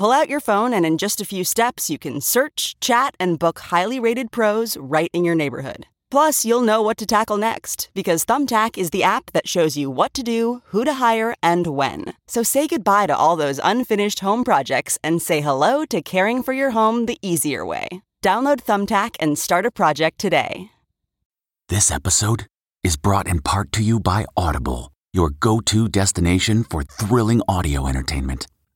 Pull 0.00 0.12
out 0.12 0.30
your 0.30 0.40
phone, 0.40 0.72
and 0.72 0.86
in 0.86 0.96
just 0.96 1.20
a 1.20 1.26
few 1.26 1.44
steps, 1.44 1.90
you 1.90 1.98
can 1.98 2.22
search, 2.22 2.74
chat, 2.80 3.14
and 3.20 3.38
book 3.38 3.58
highly 3.58 4.00
rated 4.00 4.32
pros 4.32 4.78
right 4.78 5.10
in 5.12 5.24
your 5.24 5.34
neighborhood. 5.34 5.86
Plus, 6.10 6.42
you'll 6.42 6.62
know 6.62 6.80
what 6.80 6.96
to 6.96 7.04
tackle 7.04 7.36
next 7.36 7.90
because 7.92 8.24
Thumbtack 8.24 8.78
is 8.78 8.88
the 8.92 9.02
app 9.02 9.30
that 9.32 9.46
shows 9.46 9.76
you 9.76 9.90
what 9.90 10.14
to 10.14 10.22
do, 10.22 10.62
who 10.68 10.86
to 10.86 10.94
hire, 10.94 11.34
and 11.42 11.66
when. 11.66 12.14
So 12.26 12.42
say 12.42 12.66
goodbye 12.66 13.08
to 13.08 13.14
all 13.14 13.36
those 13.36 13.60
unfinished 13.62 14.20
home 14.20 14.42
projects 14.42 14.96
and 15.04 15.20
say 15.20 15.42
hello 15.42 15.84
to 15.90 16.00
caring 16.00 16.42
for 16.42 16.54
your 16.54 16.70
home 16.70 17.04
the 17.04 17.18
easier 17.20 17.62
way. 17.66 17.86
Download 18.22 18.60
Thumbtack 18.62 19.16
and 19.20 19.38
start 19.38 19.66
a 19.66 19.70
project 19.70 20.18
today. 20.18 20.70
This 21.68 21.90
episode 21.90 22.46
is 22.82 22.96
brought 22.96 23.28
in 23.28 23.42
part 23.42 23.70
to 23.72 23.82
you 23.82 24.00
by 24.00 24.24
Audible, 24.34 24.92
your 25.12 25.28
go 25.28 25.60
to 25.66 25.90
destination 25.90 26.64
for 26.64 26.84
thrilling 26.84 27.42
audio 27.46 27.86
entertainment. 27.86 28.46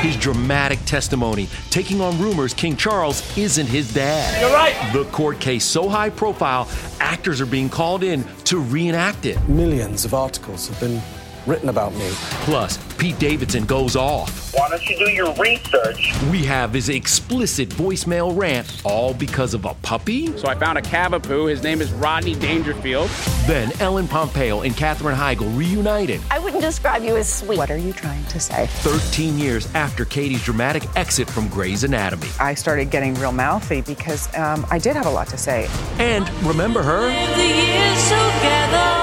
His 0.00 0.16
dramatic 0.16 0.84
testimony, 0.84 1.48
taking 1.70 2.00
on 2.00 2.18
rumors 2.20 2.52
King 2.52 2.76
Charles 2.76 3.36
isn't 3.38 3.66
his 3.66 3.92
dad. 3.92 4.40
You're 4.40 4.52
right. 4.52 4.92
The 4.92 5.04
court 5.10 5.40
case 5.40 5.64
so 5.64 5.88
high 5.88 6.10
profile, 6.10 6.68
actors 7.00 7.40
are 7.40 7.46
being 7.46 7.68
called 7.68 8.02
in 8.02 8.24
to 8.44 8.58
reenact 8.58 9.24
it. 9.26 9.48
Millions 9.48 10.04
of 10.04 10.12
articles 10.12 10.68
have 10.68 10.78
been 10.80 11.00
written 11.46 11.68
about 11.68 11.94
me. 11.94 12.08
Plus, 12.44 12.78
Pete 12.96 13.18
Davidson 13.18 13.64
goes 13.64 13.96
off. 13.96 14.54
Why 14.54 14.68
don't 14.68 14.88
you 14.88 14.96
do 14.96 15.10
your 15.10 15.34
research? 15.34 16.12
We 16.30 16.44
have 16.44 16.72
his 16.72 16.88
explicit 16.88 17.68
voicemail 17.70 18.36
rant, 18.36 18.82
all 18.84 19.12
because 19.12 19.52
of 19.52 19.64
a 19.64 19.74
puppy. 19.82 20.36
So 20.38 20.48
I 20.48 20.54
found 20.54 20.78
a 20.78 20.82
Cavapoo. 20.82 21.50
His 21.50 21.62
name 21.62 21.80
is 21.80 21.92
Rodney 21.92 22.34
Dangerfield. 22.36 23.10
Then 23.46 23.72
Ellen 23.80 24.06
Pompeo 24.06 24.62
and 24.62 24.76
Katherine 24.76 25.16
Heigl 25.16 25.56
reunited. 25.56 26.20
I 26.30 26.38
wouldn't 26.38 26.62
describe 26.62 27.02
you 27.02 27.16
as 27.16 27.30
sweet. 27.32 27.58
What 27.58 27.70
are 27.70 27.76
you 27.76 27.92
trying 27.92 28.24
to 28.26 28.38
say? 28.38 28.66
13 28.68 29.38
years 29.38 29.72
after 29.74 30.04
Katie's 30.04 30.44
dramatic 30.44 30.84
exit 30.96 31.28
from 31.28 31.48
Grey's 31.48 31.84
Anatomy. 31.84 32.28
I 32.38 32.54
started 32.54 32.90
getting 32.90 33.14
real 33.14 33.32
mouthy 33.32 33.80
because 33.80 34.34
um, 34.36 34.64
I 34.70 34.78
did 34.78 34.94
have 34.94 35.06
a 35.06 35.10
lot 35.10 35.26
to 35.28 35.36
say. 35.36 35.68
And 35.98 36.28
remember 36.44 36.82
her? 36.82 37.10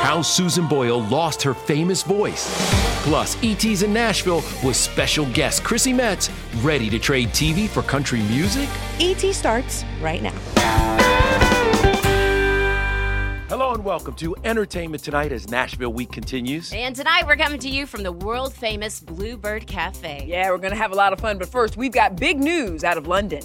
How 0.02 0.22
Susan 0.22 0.68
Boyle 0.68 1.02
lost 1.04 1.42
her 1.44 1.54
famous 1.54 2.04
voice. 2.04 2.31
Plus, 2.36 3.38
ET's 3.44 3.84
in 3.84 3.94
Nashville 3.94 4.44
with 4.64 4.76
special 4.76 5.26
guest 5.34 5.64
Chrissy 5.64 5.94
Metz, 5.94 6.30
ready 6.58 6.90
to 6.90 7.00
trade 7.00 7.30
TV 7.30 7.68
for 7.68 7.82
country 7.82 8.22
music? 8.24 8.70
ET 9.00 9.20
starts 9.34 9.84
right 10.02 10.22
now. 10.22 10.34
Hello 13.50 13.74
and 13.74 13.84
welcome 13.84 14.14
to 14.16 14.34
Entertainment 14.46 15.04
Tonight 15.04 15.32
as 15.34 15.50
Nashville 15.50 15.92
Week 15.92 16.12
continues. 16.12 16.72
And 16.72 16.96
tonight 16.96 17.28
we're 17.28 17.36
coming 17.36 17.60
to 17.60 17.70
you 17.70 17.86
from 17.86 18.02
the 18.02 18.12
world 18.12 18.54
famous 18.54 19.02
Bluebird 19.02 19.68
Cafe. 19.68 20.24
Yeah, 20.26 20.50
we're 20.52 20.58
going 20.58 20.72
to 20.72 20.78
have 20.78 20.94
a 20.94 20.96
lot 20.96 21.12
of 21.12 21.20
fun, 21.20 21.38
but 21.38 21.50
first, 21.50 21.76
we've 21.76 21.92
got 21.92 22.16
big 22.16 22.40
news 22.40 22.84
out 22.84 22.98
of 22.98 23.08
London. 23.08 23.42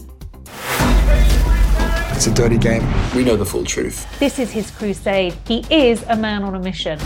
It's 2.16 2.28
a 2.28 2.32
dirty 2.32 2.56
game. 2.56 2.82
We 3.14 3.25
know 3.25 3.36
the 3.36 3.44
full 3.44 3.64
truth. 3.64 4.06
This 4.19 4.38
is 4.38 4.50
his 4.50 4.70
crusade. 4.70 5.34
He 5.46 5.66
is 5.70 6.02
a 6.04 6.16
man 6.16 6.44
on 6.44 6.54
a 6.54 6.60
mission. 6.60 6.98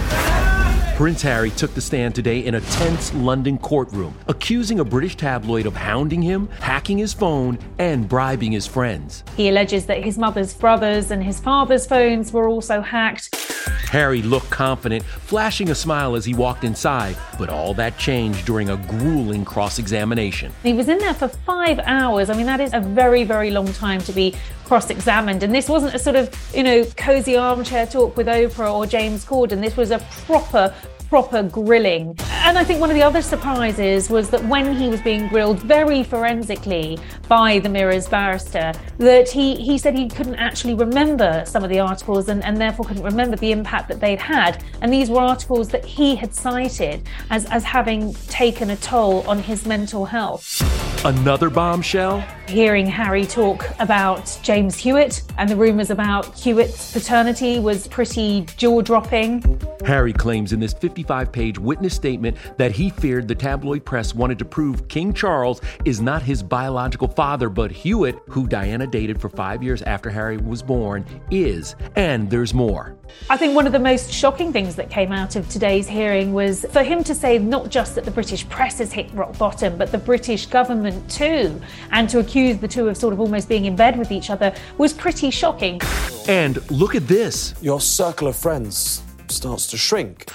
Prince 1.00 1.22
Harry 1.22 1.48
took 1.52 1.72
the 1.72 1.80
stand 1.80 2.14
today 2.14 2.40
in 2.40 2.56
a 2.56 2.60
tense 2.60 3.14
London 3.14 3.56
courtroom, 3.56 4.14
accusing 4.28 4.80
a 4.80 4.84
British 4.84 5.16
tabloid 5.16 5.64
of 5.64 5.74
hounding 5.74 6.20
him, 6.20 6.46
hacking 6.60 6.98
his 6.98 7.14
phone, 7.14 7.58
and 7.78 8.06
bribing 8.06 8.52
his 8.52 8.66
friends. 8.66 9.24
He 9.34 9.48
alleges 9.48 9.86
that 9.86 10.04
his 10.04 10.18
mother's 10.18 10.52
brothers 10.52 11.10
and 11.10 11.24
his 11.24 11.40
father's 11.40 11.86
phones 11.86 12.34
were 12.34 12.50
also 12.50 12.82
hacked. 12.82 13.49
Harry 13.90 14.22
looked 14.22 14.50
confident, 14.50 15.04
flashing 15.04 15.70
a 15.70 15.74
smile 15.74 16.14
as 16.14 16.24
he 16.24 16.32
walked 16.32 16.62
inside, 16.62 17.16
but 17.38 17.48
all 17.48 17.74
that 17.74 17.98
changed 17.98 18.46
during 18.46 18.70
a 18.70 18.76
grueling 18.76 19.44
cross 19.44 19.80
examination. 19.80 20.52
He 20.62 20.72
was 20.72 20.88
in 20.88 20.98
there 20.98 21.12
for 21.12 21.26
five 21.26 21.80
hours. 21.80 22.30
I 22.30 22.36
mean, 22.36 22.46
that 22.46 22.60
is 22.60 22.72
a 22.72 22.78
very, 22.78 23.24
very 23.24 23.50
long 23.50 23.72
time 23.72 24.00
to 24.02 24.12
be 24.12 24.36
cross 24.64 24.90
examined. 24.90 25.42
And 25.42 25.52
this 25.52 25.68
wasn't 25.68 25.94
a 25.94 25.98
sort 25.98 26.14
of, 26.14 26.32
you 26.54 26.62
know, 26.62 26.84
cozy 26.96 27.36
armchair 27.36 27.84
talk 27.84 28.16
with 28.16 28.28
Oprah 28.28 28.72
or 28.72 28.86
James 28.86 29.24
Corden. 29.24 29.60
This 29.60 29.76
was 29.76 29.90
a 29.90 29.98
proper 30.24 30.72
proper 31.10 31.42
grilling. 31.42 32.16
And 32.44 32.56
I 32.56 32.62
think 32.62 32.80
one 32.80 32.88
of 32.88 32.94
the 32.94 33.02
other 33.02 33.20
surprises 33.20 34.08
was 34.08 34.30
that 34.30 34.44
when 34.44 34.76
he 34.76 34.88
was 34.88 35.00
being 35.02 35.26
grilled 35.26 35.58
very 35.58 36.04
forensically 36.04 37.00
by 37.26 37.58
the 37.58 37.68
Mirror's 37.68 38.06
barrister, 38.06 38.72
that 38.98 39.28
he, 39.28 39.56
he 39.56 39.76
said 39.76 39.98
he 39.98 40.08
couldn't 40.08 40.36
actually 40.36 40.74
remember 40.74 41.42
some 41.46 41.64
of 41.64 41.68
the 41.68 41.80
articles 41.80 42.28
and, 42.28 42.44
and 42.44 42.56
therefore 42.58 42.86
couldn't 42.86 43.02
remember 43.02 43.36
the 43.36 43.50
impact 43.50 43.88
that 43.88 43.98
they'd 44.00 44.20
had. 44.20 44.62
And 44.82 44.92
these 44.92 45.10
were 45.10 45.20
articles 45.20 45.68
that 45.70 45.84
he 45.84 46.14
had 46.14 46.32
cited 46.32 47.02
as, 47.28 47.44
as 47.46 47.64
having 47.64 48.14
taken 48.28 48.70
a 48.70 48.76
toll 48.76 49.28
on 49.28 49.40
his 49.40 49.66
mental 49.66 50.04
health. 50.04 50.62
Another 51.04 51.48
bombshell? 51.48 52.20
Hearing 52.46 52.86
Harry 52.86 53.24
talk 53.24 53.66
about 53.78 54.38
James 54.42 54.76
Hewitt 54.76 55.22
and 55.38 55.48
the 55.48 55.56
rumours 55.56 55.88
about 55.88 56.38
Hewitt's 56.38 56.92
paternity 56.92 57.58
was 57.58 57.88
pretty 57.88 58.42
jaw 58.58 58.82
dropping. 58.82 59.58
Harry 59.86 60.12
claims 60.12 60.52
in 60.52 60.60
this 60.60 60.74
50 60.74 60.99
55 61.00 61.32
page 61.32 61.58
witness 61.58 61.94
statement 61.94 62.36
that 62.58 62.72
he 62.72 62.90
feared 62.90 63.26
the 63.26 63.34
tabloid 63.34 63.84
press 63.86 64.14
wanted 64.14 64.38
to 64.38 64.44
prove 64.44 64.86
King 64.88 65.14
Charles 65.14 65.62
is 65.86 66.00
not 66.00 66.22
his 66.22 66.42
biological 66.42 67.08
father, 67.08 67.48
but 67.48 67.70
Hewitt, 67.70 68.18
who 68.28 68.46
Diana 68.46 68.86
dated 68.86 69.18
for 69.18 69.30
five 69.30 69.62
years 69.62 69.80
after 69.82 70.10
Harry 70.10 70.36
was 70.36 70.62
born, 70.62 71.06
is. 71.30 71.74
And 71.96 72.28
there's 72.28 72.52
more. 72.52 72.96
I 73.30 73.38
think 73.38 73.56
one 73.56 73.66
of 73.66 73.72
the 73.72 73.78
most 73.78 74.12
shocking 74.12 74.52
things 74.52 74.76
that 74.76 74.90
came 74.90 75.10
out 75.10 75.36
of 75.36 75.48
today's 75.48 75.88
hearing 75.88 76.34
was 76.34 76.66
for 76.70 76.82
him 76.82 77.02
to 77.04 77.14
say 77.14 77.38
not 77.38 77.70
just 77.70 77.94
that 77.94 78.04
the 78.04 78.10
British 78.10 78.46
press 78.48 78.78
has 78.78 78.92
hit 78.92 79.10
rock 79.14 79.36
bottom, 79.38 79.78
but 79.78 79.90
the 79.90 79.98
British 79.98 80.46
government 80.46 81.10
too, 81.10 81.60
and 81.92 82.10
to 82.10 82.18
accuse 82.18 82.58
the 82.58 82.68
two 82.68 82.88
of 82.88 82.96
sort 82.96 83.14
of 83.14 83.20
almost 83.20 83.48
being 83.48 83.64
in 83.64 83.74
bed 83.74 83.98
with 83.98 84.12
each 84.12 84.28
other 84.28 84.54
was 84.76 84.92
pretty 84.92 85.30
shocking. 85.30 85.80
And 86.28 86.70
look 86.70 86.94
at 86.94 87.08
this. 87.08 87.54
Your 87.62 87.80
circle 87.80 88.28
of 88.28 88.36
friends 88.36 89.02
starts 89.30 89.66
to 89.68 89.76
shrink. 89.76 90.30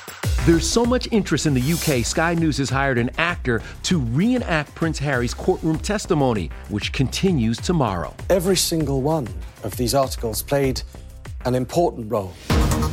There's 0.46 0.70
so 0.70 0.86
much 0.86 1.08
interest 1.12 1.46
in 1.46 1.54
the 1.54 1.74
UK, 1.74 2.06
Sky 2.06 2.36
News 2.36 2.58
has 2.58 2.70
hired 2.70 2.98
an 2.98 3.10
actor 3.18 3.62
to 3.84 4.00
reenact 4.00 4.76
Prince 4.76 5.00
Harry's 5.00 5.34
courtroom 5.34 5.80
testimony, 5.80 6.52
which 6.70 6.92
continues 6.94 7.58
tomorrow. 7.58 8.14
Every 8.30 8.56
single 8.56 9.02
one 9.02 9.28
of 9.64 9.76
these 9.76 9.96
articles 9.96 10.44
played 10.44 10.82
an 11.46 11.56
important 11.56 12.12
role. 12.12 12.34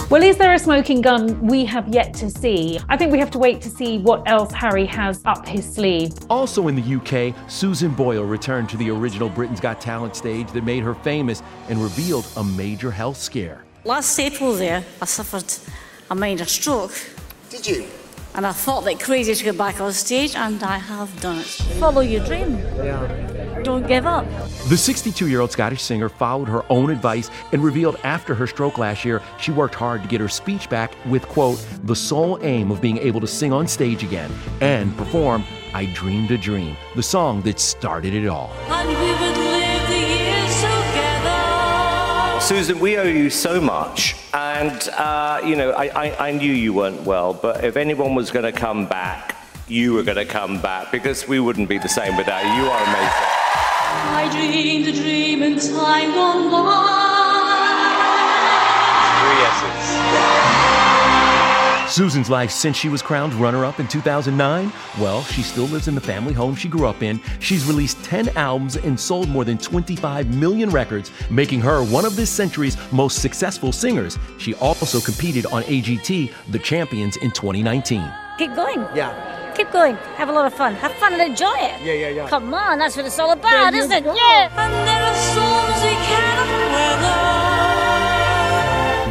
Well, 0.09 0.23
is 0.23 0.37
there 0.37 0.53
a 0.53 0.59
smoking 0.59 1.01
gun 1.01 1.41
we 1.41 1.65
have 1.65 1.89
yet 1.89 2.13
to 2.15 2.31
see? 2.31 2.79
I 2.89 2.97
think 2.97 3.13
we 3.13 3.19
have 3.19 3.31
to 3.31 3.39
wait 3.39 3.63
to 3.63 3.71
see 3.71 3.99
what 3.99 4.29
else 4.29 4.53
Harry 4.53 4.85
has 4.87 5.23
up 5.25 5.47
his 5.49 5.65
sleeve. 5.75 6.13
Also 6.29 6.69
in 6.69 6.77
the 6.77 6.97
UK, 6.97 7.35
Susan 7.51 7.93
Boyle 7.93 8.25
returned 8.25 8.69
to 8.71 8.77
the 8.77 8.91
original 8.91 9.31
Britain's 9.31 9.61
Got 9.61 9.81
Talent 9.81 10.15
stage 10.15 10.51
that 10.53 10.65
made 10.65 10.83
her 10.83 10.95
famous 10.95 11.43
and 11.69 11.83
revealed 11.83 12.27
a 12.37 12.45
major 12.45 12.91
health 12.91 13.17
scare. 13.17 13.65
Last 13.85 14.19
April, 14.19 14.53
there, 14.53 14.85
I 15.01 15.07
suffered 15.07 15.51
a 16.21 16.47
stroke. 16.47 16.93
Did 17.49 17.67
you? 17.67 17.87
And 18.35 18.47
I 18.47 18.53
thought 18.53 18.85
that 18.85 19.01
crazy 19.01 19.35
to 19.35 19.45
get 19.45 19.57
back 19.57 19.81
on 19.81 19.93
stage, 19.93 20.35
and 20.37 20.63
I 20.63 20.79
have 20.79 21.21
done 21.21 21.39
it. 21.39 21.47
Follow 21.81 22.01
your 22.03 22.25
dream. 22.25 22.59
Yeah. 22.77 23.61
Don't 23.63 23.87
give 23.87 24.07
up. 24.07 24.27
The 24.69 24.77
62 24.77 25.29
year 25.29 25.41
old 25.41 25.53
Scottish 25.53 25.83
singer 25.83 26.09
followed 26.09 26.49
her 26.49 26.65
own 26.69 26.91
advice 26.91 27.31
and 27.53 27.63
revealed 27.63 27.97
after 28.05 28.35
her 28.35 28.47
stroke 28.47 28.77
last 28.77 29.05
year 29.05 29.23
she 29.39 29.53
worked 29.53 29.75
hard 29.75 30.03
to 30.03 30.09
get 30.09 30.21
her 30.21 30.29
speech 30.29 30.69
back 30.69 30.93
with, 31.07 31.23
quote, 31.29 31.65
the 31.85 31.95
sole 31.95 32.39
aim 32.43 32.71
of 32.71 32.81
being 32.81 32.99
able 32.99 33.21
to 33.21 33.27
sing 33.27 33.53
on 33.53 33.69
stage 33.69 34.03
again 34.03 34.31
and 34.61 34.97
perform 34.97 35.45
I 35.75 35.87
Dreamed 35.87 36.31
a 36.33 36.39
Dream, 36.39 36.77
the 36.97 37.03
song 37.03 37.41
that 37.43 37.61
started 37.61 38.15
it 38.15 38.27
all. 38.27 38.51
Susan, 42.43 42.81
we 42.81 42.99
owe 42.99 43.05
you 43.05 43.31
so 43.31 43.61
much. 43.61 44.17
And, 44.35 44.89
uh, 44.89 45.41
you 45.45 45.55
know, 45.55 45.71
I, 45.71 46.07
I, 46.07 46.29
I 46.29 46.33
knew 46.33 46.53
you 46.53 46.73
weren't 46.73 47.03
well, 47.03 47.33
but 47.33 47.63
if 47.65 47.77
anyone 47.77 48.17
was 48.17 48.33
going 48.33 48.45
to 48.45 48.53
come 48.53 48.87
back, 48.87 49.37
you 49.69 49.95
were 49.95 50.03
going 50.03 50.17
to 50.17 50.25
come 50.25 50.61
back 50.61 50.91
because 50.91 51.29
we 51.29 51.39
wouldn't 51.39 51.69
be 51.69 51.79
the 51.79 51.89
same 51.89 52.17
without 52.17 52.43
you. 52.45 52.65
You 52.65 52.69
are 52.69 52.83
amazing. 52.83 53.29
I 54.15 54.29
dreamed 54.33 54.89
a 54.89 54.93
dream 54.93 55.43
in 55.45 55.59
time 55.61 56.11
gone 56.15 56.51
by. 56.51 57.03
Susan's 61.93 62.31
life 62.31 62.51
since 62.51 62.75
she 62.75 62.89
was 62.89 63.03
crowned 63.03 63.35
runner 63.35 63.67
up 63.67 63.79
in 63.79 63.87
2009? 63.87 64.73
Well, 64.99 65.23
she 65.25 65.43
still 65.43 65.67
lives 65.67 65.89
in 65.89 65.95
the 65.95 66.01
family 66.01 66.33
home 66.33 66.55
she 66.55 66.67
grew 66.67 66.87
up 66.87 67.03
in. 67.03 67.21
She's 67.39 67.67
released 67.67 68.03
10 68.03 68.31
albums 68.31 68.77
and 68.77 68.99
sold 68.99 69.29
more 69.29 69.45
than 69.45 69.59
25 69.59 70.35
million 70.35 70.71
records, 70.71 71.11
making 71.31 71.61
her 71.61 71.85
one 71.85 72.07
of 72.07 72.17
this 72.17 72.31
century's 72.31 72.79
most 72.93 73.21
successful 73.21 73.73
singers. 73.73 74.19
She 74.39 74.55
also 74.55 75.01
competed 75.01 75.45
on 75.47 75.65
AGT, 75.65 76.33
The 76.49 76.59
Champions, 76.59 77.19
in 77.19 77.31
2019. 77.31 78.11
Keep 78.39 78.55
going. 78.55 78.81
Yeah. 78.95 79.53
Keep 79.55 79.71
going. 79.71 79.97
Have 80.17 80.31
a 80.31 80.33
lot 80.33 80.47
of 80.47 80.55
fun. 80.55 80.75
Have 80.77 80.93
fun 80.95 81.13
and 81.13 81.21
enjoy 81.21 81.57
it. 81.59 81.83
Yeah, 81.83 81.93
yeah, 81.93 82.09
yeah. 82.09 82.29
Come 82.29 82.55
on, 82.55 82.79
that's 82.79 82.97
what 82.97 83.05
it's 83.05 83.19
all 83.19 83.33
about, 83.33 83.75
isn't 83.75 83.93
it? 83.93 84.05
Yeah. 84.07 84.49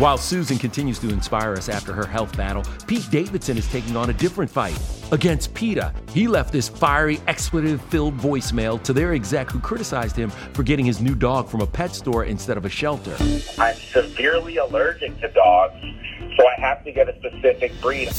While 0.02 0.18
Susan 0.18 0.58
continues 0.58 0.98
to 0.98 1.10
inspire 1.10 1.54
us 1.54 1.70
after 1.70 1.94
her 1.94 2.08
health 2.08 2.36
battle, 2.36 2.64
Pete 2.88 3.08
Davidson 3.12 3.56
is 3.56 3.68
taking 3.68 3.96
on 3.96 4.10
a 4.10 4.14
different 4.14 4.50
fight. 4.50 4.76
Against 5.12 5.54
PETA, 5.54 5.94
he 6.10 6.28
left 6.28 6.52
this 6.52 6.68
fiery, 6.68 7.22
expletive 7.28 7.80
filled 7.84 8.18
voicemail 8.18 8.82
to 8.82 8.94
their 8.94 9.14
exec 9.14 9.52
who 9.52 9.60
criticized 9.60 10.16
him 10.16 10.32
for 10.54 10.64
getting 10.64 10.88
his 10.88 11.02
new 11.02 11.14
dog 11.14 11.48
from 11.48 11.62
a 11.62 11.68
pet 11.68 11.94
store 11.94 12.26
instead 12.26 12.58
of 12.58 12.66
a 12.66 12.70
shelter. 12.70 13.16
I'm 13.60 13.76
severely 13.76 14.58
allergic 14.58 15.22
to 15.22 15.28
dogs, 15.28 15.80
so 16.36 16.48
I 16.48 16.60
have 16.60 16.84
to 16.84 16.92
get 16.92 17.08
a 17.08 17.16
specific 17.20 17.80
breed. 17.80 18.10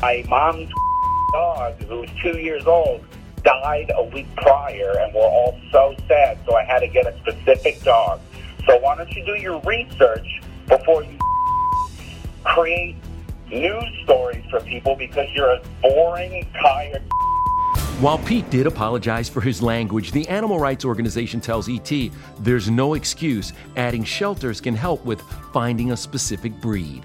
My 0.00 0.24
mom's 0.28 0.70
dog, 1.32 1.74
who 1.88 2.02
was 2.02 2.10
two 2.22 2.38
years 2.38 2.68
old, 2.68 3.04
died 3.42 3.90
a 3.96 4.04
week 4.04 4.28
prior, 4.36 4.96
and 5.00 5.12
we're 5.12 5.22
all 5.22 5.58
so 5.72 5.92
sad. 6.06 6.38
So 6.46 6.54
I 6.54 6.62
had 6.62 6.78
to 6.78 6.86
get 6.86 7.08
a 7.08 7.18
specific 7.18 7.82
dog. 7.82 8.20
So 8.64 8.78
why 8.78 8.94
don't 8.96 9.10
you 9.10 9.26
do 9.26 9.34
your 9.34 9.60
research 9.62 10.40
before 10.70 11.02
you 11.04 11.18
create 12.44 12.96
news 13.50 13.84
stories 14.04 14.44
for 14.48 14.60
people 14.60 14.96
because 14.96 15.28
you're 15.34 15.52
a 15.52 15.62
boring, 15.82 16.48
tired. 16.62 17.02
While 18.00 18.18
Pete 18.18 18.48
did 18.48 18.66
apologize 18.66 19.28
for 19.28 19.42
his 19.42 19.60
language, 19.60 20.12
the 20.12 20.26
animal 20.28 20.58
rights 20.58 20.86
organization 20.86 21.38
tells 21.38 21.68
ET 21.68 22.10
there's 22.38 22.70
no 22.70 22.94
excuse. 22.94 23.52
Adding 23.76 24.04
shelters 24.04 24.58
can 24.58 24.74
help 24.74 25.04
with 25.04 25.20
finding 25.52 25.92
a 25.92 25.96
specific 25.96 26.58
breed. 26.62 27.04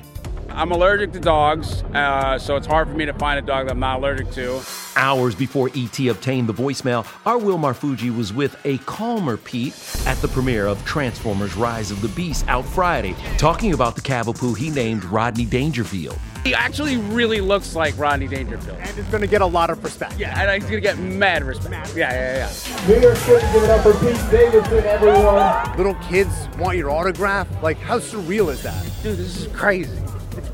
I'm 0.50 0.72
allergic 0.72 1.12
to 1.14 1.20
dogs, 1.20 1.84
uh, 1.94 2.38
so 2.38 2.56
it's 2.56 2.68
hard 2.68 2.88
for 2.88 2.94
me 2.94 3.06
to 3.06 3.14
find 3.14 3.40
a 3.40 3.42
dog 3.42 3.68
that 3.68 3.74
I'm 3.74 3.80
not 3.80 4.00
allergic 4.00 4.32
to. 4.32 4.62
Hours 4.96 5.36
before 5.36 5.70
ET 5.76 6.00
obtained 6.00 6.48
the 6.48 6.54
voicemail, 6.54 7.06
our 7.26 7.38
Will 7.38 7.58
Marfuggi 7.58 8.16
was 8.16 8.32
with 8.32 8.56
a 8.66 8.78
calmer 8.80 9.38
Pete 9.38 9.74
at 10.06 10.18
the 10.18 10.28
premiere 10.28 10.68
of 10.68 10.84
Transformers 10.86 11.56
Rise 11.56 11.92
of 11.92 12.02
the 12.02 12.08
Beast 12.10 12.48
out 12.48 12.66
Friday, 12.66 13.16
talking 13.38 13.74
about 13.74 13.96
the 13.96 14.02
Cavapoo 14.02 14.58
he 14.58 14.70
named 14.70 15.04
Rodney 15.06 15.46
Dangerfield. 15.46 16.18
He 16.46 16.54
actually 16.54 16.98
really 16.98 17.42
looks 17.42 17.76
like 17.76 17.98
Rodney 17.98 18.28
Dangerfield. 18.28 18.78
And 18.80 19.00
is 19.00 19.06
going 19.08 19.22
to 19.22 19.28
get 19.28 19.42
a 19.42 19.46
lot 19.48 19.72
of 19.72 19.84
respect. 19.84 20.20
Yeah, 20.20 20.40
and 20.40 20.62
he's 20.62 20.70
going 20.70 20.82
to 20.82 20.88
get 20.88 21.00
mad 21.00 21.44
respect. 21.44 21.96
Yeah, 21.96 22.14
yeah, 22.14 22.48
yeah. 22.48 22.88
New 22.88 23.02
York 23.02 23.18
City, 23.18 23.46
give 23.52 23.64
it 23.64 23.70
up 23.72 23.82
for 23.82 23.94
Pete 23.94 24.30
Davidson, 24.30 24.86
everyone. 24.86 25.76
Little 25.76 25.96
kids 26.08 26.48
want 26.60 26.78
your 26.78 26.92
autograph. 26.92 27.48
Like, 27.64 27.80
how 27.80 27.98
surreal 27.98 28.52
is 28.52 28.62
that? 28.62 28.84
Dude, 29.02 29.18
this 29.18 29.42
is 29.42 29.48
crazy. 29.56 30.05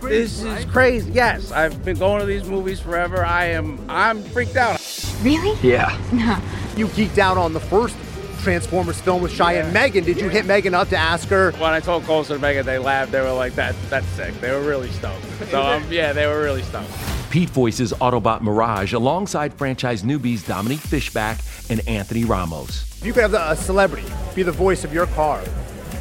This 0.01 0.41
is 0.43 0.65
crazy. 0.65 1.11
Yes, 1.11 1.51
I've 1.51 1.83
been 1.85 1.97
going 1.97 2.19
to 2.21 2.25
these 2.25 2.45
movies 2.45 2.79
forever. 2.79 3.23
I 3.25 3.45
am, 3.47 3.79
I'm 3.89 4.23
freaked 4.23 4.55
out. 4.57 4.79
Really? 5.21 5.57
Yeah. 5.67 6.41
You 6.77 6.87
geeked 6.87 7.17
out 7.17 7.37
on 7.37 7.51
the 7.51 7.59
first 7.59 7.97
Transformers 8.43 8.99
film 9.01 9.21
with 9.21 9.33
Shia 9.33 9.61
and 9.61 9.67
Yeah. 9.67 9.73
Megan. 9.73 10.05
Did 10.05 10.21
you 10.21 10.29
hit 10.29 10.45
Megan 10.45 10.73
up 10.73 10.87
to 10.87 10.97
ask 10.97 11.27
her? 11.27 11.51
When 11.51 11.63
I 11.73 11.81
told 11.81 12.05
Colson 12.05 12.35
and 12.35 12.41
Megan, 12.41 12.65
they 12.65 12.77
laughed. 12.79 13.11
They 13.11 13.19
were 13.19 13.33
like, 13.33 13.55
"That, 13.55 13.75
that's 13.89 14.07
sick." 14.07 14.33
They 14.39 14.51
were 14.51 14.61
really 14.61 14.89
stoked. 14.91 15.21
So 15.49 15.61
um, 15.61 15.83
yeah, 15.91 16.13
they 16.13 16.25
were 16.27 16.41
really 16.41 16.63
stoked. 16.63 16.89
Pete 17.29 17.49
voices 17.49 17.91
Autobot 17.91 18.39
Mirage 18.41 18.93
alongside 18.93 19.53
franchise 19.53 20.01
newbies 20.03 20.47
Dominique 20.47 20.79
Fishback 20.79 21.39
and 21.69 21.85
Anthony 21.89 22.23
Ramos. 22.23 22.83
If 23.01 23.05
you 23.05 23.11
could 23.11 23.23
have 23.23 23.31
the, 23.31 23.51
a 23.51 23.55
celebrity 23.57 24.07
be 24.33 24.43
the 24.43 24.51
voice 24.53 24.85
of 24.85 24.93
your 24.93 25.07
car, 25.07 25.39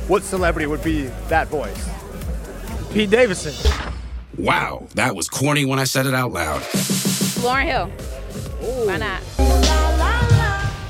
what 0.07 0.23
celebrity 0.23 0.67
would 0.69 0.85
be 0.85 1.07
that 1.29 1.49
voice? 1.49 1.91
Pete 2.93 3.11
Davidson. 3.11 3.55
Wow, 4.39 4.87
that 4.95 5.15
was 5.17 5.29
corny 5.29 5.65
when 5.65 5.79
I 5.79 5.85
said 5.85 6.07
it 6.07 6.15
out 6.15 6.33
loud. 6.33 6.63
Lauryn 7.43 7.67
Hill. 7.67 7.87
Why 8.87 8.97
not? 8.97 9.23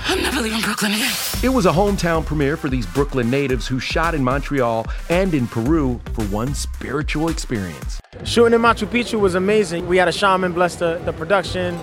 I'm 0.06 0.22
never 0.22 0.40
leaving 0.40 0.60
Brooklyn 0.60 0.92
again. 0.92 1.12
It 1.42 1.50
was 1.50 1.66
a 1.66 1.70
hometown 1.70 2.26
premiere 2.26 2.56
for 2.56 2.68
these 2.68 2.84
Brooklyn 2.86 3.30
natives 3.30 3.66
who 3.66 3.78
shot 3.78 4.14
in 4.14 4.24
Montreal 4.24 4.86
and 5.08 5.32
in 5.34 5.46
Peru 5.46 6.00
for 6.14 6.24
one 6.26 6.52
spiritual 6.54 7.28
experience. 7.28 8.00
Shooting 8.24 8.54
in 8.54 8.60
Machu 8.60 8.86
Picchu 8.88 9.20
was 9.20 9.36
amazing. 9.36 9.86
We 9.86 9.96
had 9.96 10.08
a 10.08 10.12
shaman 10.12 10.52
bless 10.52 10.76
the, 10.76 11.00
the 11.04 11.12
production. 11.12 11.78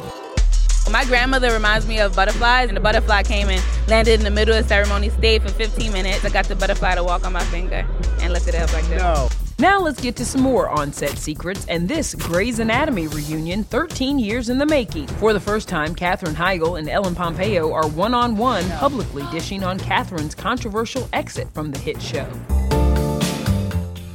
My 0.92 1.06
grandmother 1.06 1.52
reminds 1.52 1.88
me 1.88 2.00
of 2.00 2.16
butterflies, 2.16 2.70
and 2.70 2.78
the 2.78 2.82
butterfly 2.82 3.24
came 3.24 3.50
and 3.50 3.62
landed 3.88 4.20
in 4.20 4.24
the 4.24 4.32
middle 4.32 4.56
of 4.56 4.64
the 4.64 4.68
ceremony, 4.70 5.10
stayed 5.10 5.42
for 5.42 5.50
15 5.50 5.92
minutes. 5.92 6.24
I 6.24 6.30
got 6.30 6.46
the 6.46 6.56
butterfly 6.56 6.96
to 6.96 7.04
walk 7.04 7.26
on 7.26 7.34
my 7.34 7.44
finger 7.46 7.86
and 8.22 8.32
lift 8.32 8.48
it 8.48 8.56
up 8.56 8.72
like 8.74 8.86
this. 8.88 9.02
No. 9.02 9.30
Now 9.60 9.80
let's 9.80 10.00
get 10.00 10.16
to 10.18 10.26
some 10.26 10.42
more 10.42 10.70
on-set 10.70 11.18
secrets 11.18 11.66
and 11.68 11.90
this 11.90 12.14
Grey's 12.14 12.60
Anatomy 12.60 13.08
reunion 13.08 13.64
13 13.64 14.20
years 14.20 14.50
in 14.50 14.60
the 14.60 14.68
making. 14.68 15.08
For 15.08 15.34
the 15.34 15.40
first 15.40 15.68
time, 15.68 15.96
Katherine 15.96 16.36
Heigl 16.36 16.78
and 16.78 16.88
Ellen 16.88 17.16
Pompeo 17.16 17.74
are 17.74 17.88
one-on-one 17.88 18.70
publicly 18.72 19.24
dishing 19.32 19.64
on 19.64 19.80
Katherine's 19.80 20.36
controversial 20.36 21.10
exit 21.12 21.52
from 21.56 21.72
the 21.72 21.80
hit 21.80 22.00
show. 22.00 22.30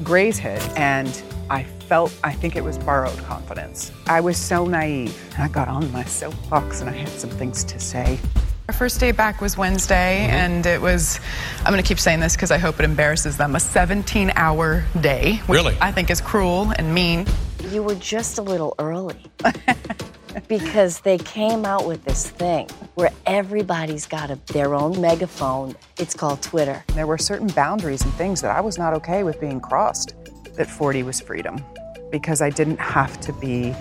Grey's 0.05 0.39
hit, 0.39 0.63
and 0.79 1.21
I 1.51 1.65
felt, 1.89 2.17
I 2.23 2.35
think 2.35 2.55
it 2.55 2.63
was 2.63 2.79
borrowed 2.79 3.19
confidence. 3.25 3.91
I 4.07 4.21
was 4.21 4.37
so 4.37 4.65
naive. 4.65 5.21
I 5.41 5.49
got 5.49 5.67
on 5.67 5.91
my 5.91 6.05
soapbox 6.05 6.83
and 6.83 6.89
I 6.89 6.93
had 6.93 7.09
some 7.09 7.31
things 7.31 7.65
to 7.65 7.81
say. 7.81 8.21
Our 8.69 8.75
first 8.75 9.01
day 9.01 9.11
back 9.11 9.41
was 9.41 9.59
Wednesday, 9.59 10.21
mm-hmm. 10.21 10.37
and 10.37 10.67
it 10.67 10.81
was, 10.81 11.19
I'm 11.61 11.73
going 11.73 11.83
to 11.83 11.87
keep 11.87 11.99
saying 11.99 12.21
this 12.21 12.37
because 12.37 12.53
I 12.53 12.59
hope 12.59 12.79
it 12.79 12.85
embarrasses 12.85 13.37
them, 13.37 13.57
a 13.57 13.61
17 13.61 14.33
hour 14.37 14.85
day. 15.01 15.41
Which 15.47 15.57
Really? 15.57 15.77
I 15.81 15.91
think 15.91 16.11
is 16.11 16.21
cruel 16.21 16.73
and 16.79 16.95
mean. 16.95 17.27
you 17.71 17.83
were 17.83 17.97
just 17.97 18.39
a 18.39 18.43
little 18.43 18.75
early. 18.79 19.19
because 20.49 21.01
they 21.01 21.19
came 21.19 21.65
out 21.65 21.87
with 21.87 22.05
this 22.05 22.31
thing 22.31 22.69
where 22.95 23.11
everybody's 23.27 24.07
got 24.07 24.31
a, 24.31 24.37
their 24.53 24.75
own 24.75 25.01
megaphone. 25.01 25.75
It's 25.99 26.15
called 26.15 26.41
Twitter. 26.41 26.85
There 26.95 27.07
were 27.07 27.19
certain 27.19 27.49
boundaries 27.49 28.03
and 28.03 28.15
things 28.15 28.41
that 28.43 28.51
I 28.51 28.61
was 28.61 28.79
not 28.79 28.95
okay 28.95 29.25
with 29.25 29.41
being 29.41 29.61
crossed. 29.61 30.15
That 30.55 30.69
40 30.71 31.03
was 31.03 31.21
freedom 31.21 31.65
because 32.11 32.41
I 32.41 32.51
didn't 32.51 32.79
have 32.79 33.21
to 33.23 33.33
be 33.35 33.75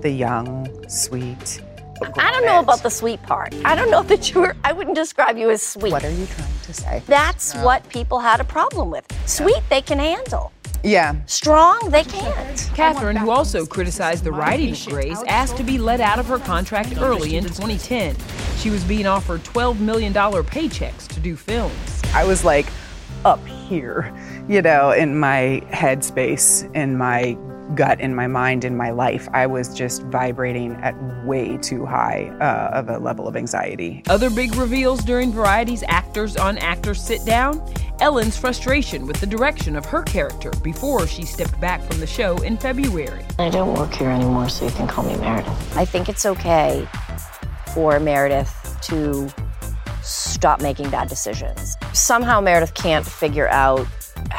the 0.00 0.10
young, 0.10 0.68
sweet. 0.88 1.60
I 2.18 2.30
don't 2.32 2.44
know 2.44 2.60
about 2.60 2.82
the 2.82 2.90
sweet 2.90 3.22
part. 3.22 3.54
I 3.64 3.74
don't 3.74 3.90
know 3.90 4.02
that 4.12 4.32
you 4.32 4.40
were, 4.40 4.56
I 4.64 4.72
wouldn't 4.72 4.96
describe 4.96 5.36
you 5.36 5.50
as 5.50 5.62
sweet. 5.62 5.92
What 5.92 6.04
are 6.04 6.10
you 6.10 6.26
trying 6.26 6.52
to 6.64 6.74
say? 6.74 7.02
That's 7.06 7.54
what 7.56 7.88
people 7.88 8.18
had 8.18 8.40
a 8.40 8.44
problem 8.44 8.90
with. 8.90 9.04
Sweet, 9.26 9.62
they 9.68 9.82
can 9.82 9.98
handle. 9.98 10.52
Yeah. 10.84 11.14
Strong, 11.26 11.90
they 11.90 12.02
can't. 12.02 12.70
Katherine, 12.74 13.16
who 13.16 13.30
also 13.30 13.64
criticized 13.64 14.24
the 14.24 14.32
writing 14.32 14.72
of 14.72 14.86
Grey's, 14.86 15.22
asked 15.24 15.56
to 15.58 15.62
be 15.62 15.78
let 15.78 16.00
out 16.00 16.18
of 16.18 16.26
her 16.26 16.38
contract 16.38 17.00
early 17.00 17.36
in 17.36 17.44
2010. 17.44 18.16
She 18.56 18.70
was 18.70 18.82
being 18.82 19.06
offered 19.06 19.42
$12 19.44 19.78
million 19.78 20.12
paychecks 20.12 21.06
to 21.08 21.20
do 21.20 21.36
films. 21.36 22.02
I 22.14 22.24
was 22.24 22.44
like 22.44 22.66
up 23.24 23.44
here, 23.46 24.12
you 24.48 24.60
know, 24.60 24.90
in 24.90 25.16
my 25.18 25.62
headspace, 25.68 26.74
in 26.74 26.96
my 26.96 27.36
gut, 27.74 28.00
in 28.00 28.14
my 28.14 28.26
mind, 28.26 28.64
in 28.64 28.76
my 28.76 28.90
life. 28.90 29.28
I 29.32 29.46
was 29.46 29.74
just 29.74 30.02
vibrating 30.04 30.74
at 30.76 30.94
way 31.24 31.56
too 31.58 31.86
high 31.86 32.28
uh, 32.40 32.78
of 32.78 32.88
a 32.88 32.98
level 32.98 33.26
of 33.26 33.36
anxiety. 33.36 34.02
Other 34.08 34.30
big 34.30 34.54
reveals 34.54 35.02
during 35.04 35.32
Variety's 35.32 35.84
Actors 35.88 36.36
on 36.36 36.58
Actors 36.58 37.02
sit 37.02 37.24
down 37.24 37.62
Ellen's 38.00 38.36
frustration 38.36 39.06
with 39.06 39.20
the 39.20 39.26
direction 39.26 39.76
of 39.76 39.84
her 39.86 40.02
character 40.02 40.50
before 40.62 41.06
she 41.06 41.24
stepped 41.24 41.60
back 41.60 41.80
from 41.82 42.00
the 42.00 42.06
show 42.06 42.36
in 42.38 42.56
February. 42.56 43.24
I 43.38 43.48
don't 43.48 43.74
work 43.74 43.92
here 43.92 44.10
anymore, 44.10 44.48
so 44.48 44.64
you 44.64 44.72
can 44.72 44.88
call 44.88 45.04
me 45.04 45.16
Meredith. 45.18 45.76
I 45.76 45.84
think 45.84 46.08
it's 46.08 46.26
okay 46.26 46.86
for 47.72 48.00
Meredith 48.00 48.78
to 48.82 49.30
stop 50.02 50.60
making 50.60 50.90
bad 50.90 51.08
decisions. 51.08 51.76
Somehow 51.92 52.40
Meredith 52.40 52.74
can't 52.74 53.06
figure 53.06 53.48
out 53.48 53.86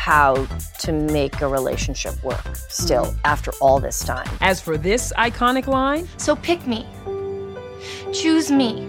how 0.04 0.46
to 0.80 0.92
make 0.92 1.40
a 1.40 1.48
relationship 1.48 2.22
work 2.26 2.58
still 2.58 3.06
mm-hmm. 3.06 3.20
after 3.24 3.52
all 3.62 3.80
this 3.80 4.04
time. 4.04 4.28
As 4.42 4.60
for 4.60 4.78
this 4.78 5.14
iconic 5.18 5.66
line, 5.66 6.10
so 6.18 6.36
pick 6.36 6.68
me, 6.68 6.86
choose 8.12 8.52
me, 8.52 8.86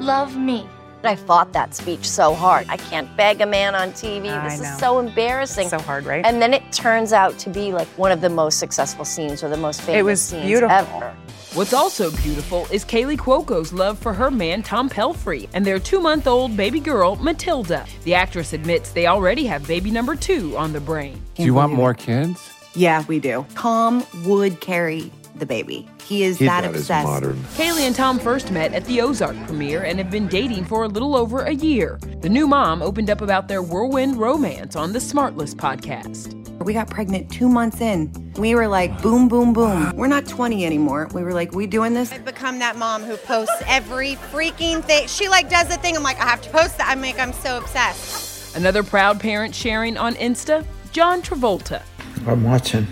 love 0.00 0.36
me. 0.36 0.66
I 1.04 1.14
fought 1.14 1.52
that 1.52 1.76
speech 1.76 2.10
so 2.10 2.34
hard. 2.34 2.66
I 2.68 2.76
can't 2.76 3.08
beg 3.16 3.40
a 3.40 3.46
man 3.46 3.76
on 3.76 3.92
TV. 3.92 4.30
I 4.30 4.48
this 4.48 4.60
know. 4.60 4.68
is 4.68 4.78
so 4.78 4.98
embarrassing. 4.98 5.68
So 5.68 5.78
hard, 5.78 6.06
right? 6.06 6.26
And 6.26 6.42
then 6.42 6.52
it 6.52 6.72
turns 6.72 7.12
out 7.12 7.38
to 7.38 7.48
be 7.48 7.70
like 7.70 7.86
one 7.96 8.10
of 8.10 8.20
the 8.20 8.28
most 8.28 8.58
successful 8.58 9.04
scenes 9.04 9.44
or 9.44 9.48
the 9.48 9.56
most 9.56 9.80
famous 9.82 10.00
it 10.00 10.02
was 10.02 10.20
scenes 10.20 10.44
beautiful. 10.44 10.76
ever. 10.76 11.16
What's 11.54 11.72
also 11.72 12.10
beautiful 12.10 12.66
is 12.70 12.84
Kaley 12.84 13.16
Cuoco's 13.16 13.72
love 13.72 13.98
for 13.98 14.12
her 14.12 14.30
man 14.30 14.62
Tom 14.62 14.88
Pelphrey 14.88 15.48
and 15.54 15.64
their 15.64 15.78
two-month-old 15.78 16.56
baby 16.56 16.78
girl 16.78 17.16
Matilda. 17.16 17.86
The 18.04 18.14
actress 18.14 18.52
admits 18.52 18.90
they 18.90 19.06
already 19.06 19.44
have 19.46 19.66
baby 19.66 19.90
number 19.90 20.14
two 20.14 20.56
on 20.56 20.72
the 20.72 20.80
brain. 20.80 21.20
Do 21.34 21.44
you 21.44 21.54
want 21.54 21.72
more 21.72 21.94
kids? 21.94 22.50
Yeah, 22.74 23.04
we 23.08 23.18
do. 23.18 23.46
Tom 23.54 24.04
would 24.26 24.60
carry 24.60 25.10
the 25.36 25.46
baby. 25.46 25.88
He 26.04 26.22
is 26.22 26.38
He's 26.38 26.48
that 26.48 26.64
not 26.64 26.74
as 26.74 26.80
obsessed. 26.82 27.06
modern. 27.08 27.36
Kaley 27.54 27.80
and 27.86 27.94
Tom 27.96 28.18
first 28.18 28.50
met 28.50 28.72
at 28.74 28.84
the 28.84 29.00
Ozark 29.00 29.36
premiere 29.46 29.84
and 29.84 29.98
have 29.98 30.10
been 30.10 30.28
dating 30.28 30.64
for 30.64 30.84
a 30.84 30.88
little 30.88 31.16
over 31.16 31.40
a 31.42 31.52
year. 31.54 31.98
The 32.20 32.28
new 32.28 32.46
mom 32.46 32.82
opened 32.82 33.08
up 33.10 33.20
about 33.20 33.48
their 33.48 33.62
whirlwind 33.62 34.16
romance 34.16 34.76
on 34.76 34.92
the 34.92 34.98
Smartless 34.98 35.54
podcast. 35.54 36.37
We 36.60 36.72
got 36.72 36.90
pregnant 36.90 37.30
two 37.30 37.48
months 37.48 37.80
in. 37.80 38.32
We 38.34 38.54
were 38.54 38.68
like, 38.68 39.00
boom, 39.00 39.28
boom, 39.28 39.52
boom. 39.52 39.96
We're 39.96 40.08
not 40.08 40.26
20 40.26 40.66
anymore. 40.66 41.08
We 41.14 41.22
were 41.22 41.32
like, 41.32 41.52
we 41.52 41.66
doing 41.66 41.94
this? 41.94 42.12
I've 42.12 42.24
become 42.24 42.58
that 42.58 42.76
mom 42.76 43.02
who 43.04 43.16
posts 43.16 43.62
every 43.66 44.16
freaking 44.32 44.82
thing. 44.82 45.06
She 45.06 45.28
like 45.28 45.48
does 45.48 45.68
the 45.68 45.76
thing. 45.76 45.96
I'm 45.96 46.02
like, 46.02 46.20
I 46.20 46.24
have 46.26 46.42
to 46.42 46.50
post 46.50 46.78
that. 46.78 46.88
I'm 46.88 47.00
like, 47.00 47.18
I'm 47.18 47.32
so 47.32 47.58
obsessed. 47.58 48.56
Another 48.56 48.82
proud 48.82 49.20
parent 49.20 49.54
sharing 49.54 49.96
on 49.96 50.14
Insta, 50.16 50.66
John 50.92 51.22
Travolta. 51.22 51.82
I'm 52.26 52.42
watching. 52.44 52.86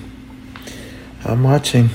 I'm 1.24 1.42
watching. 1.42 1.90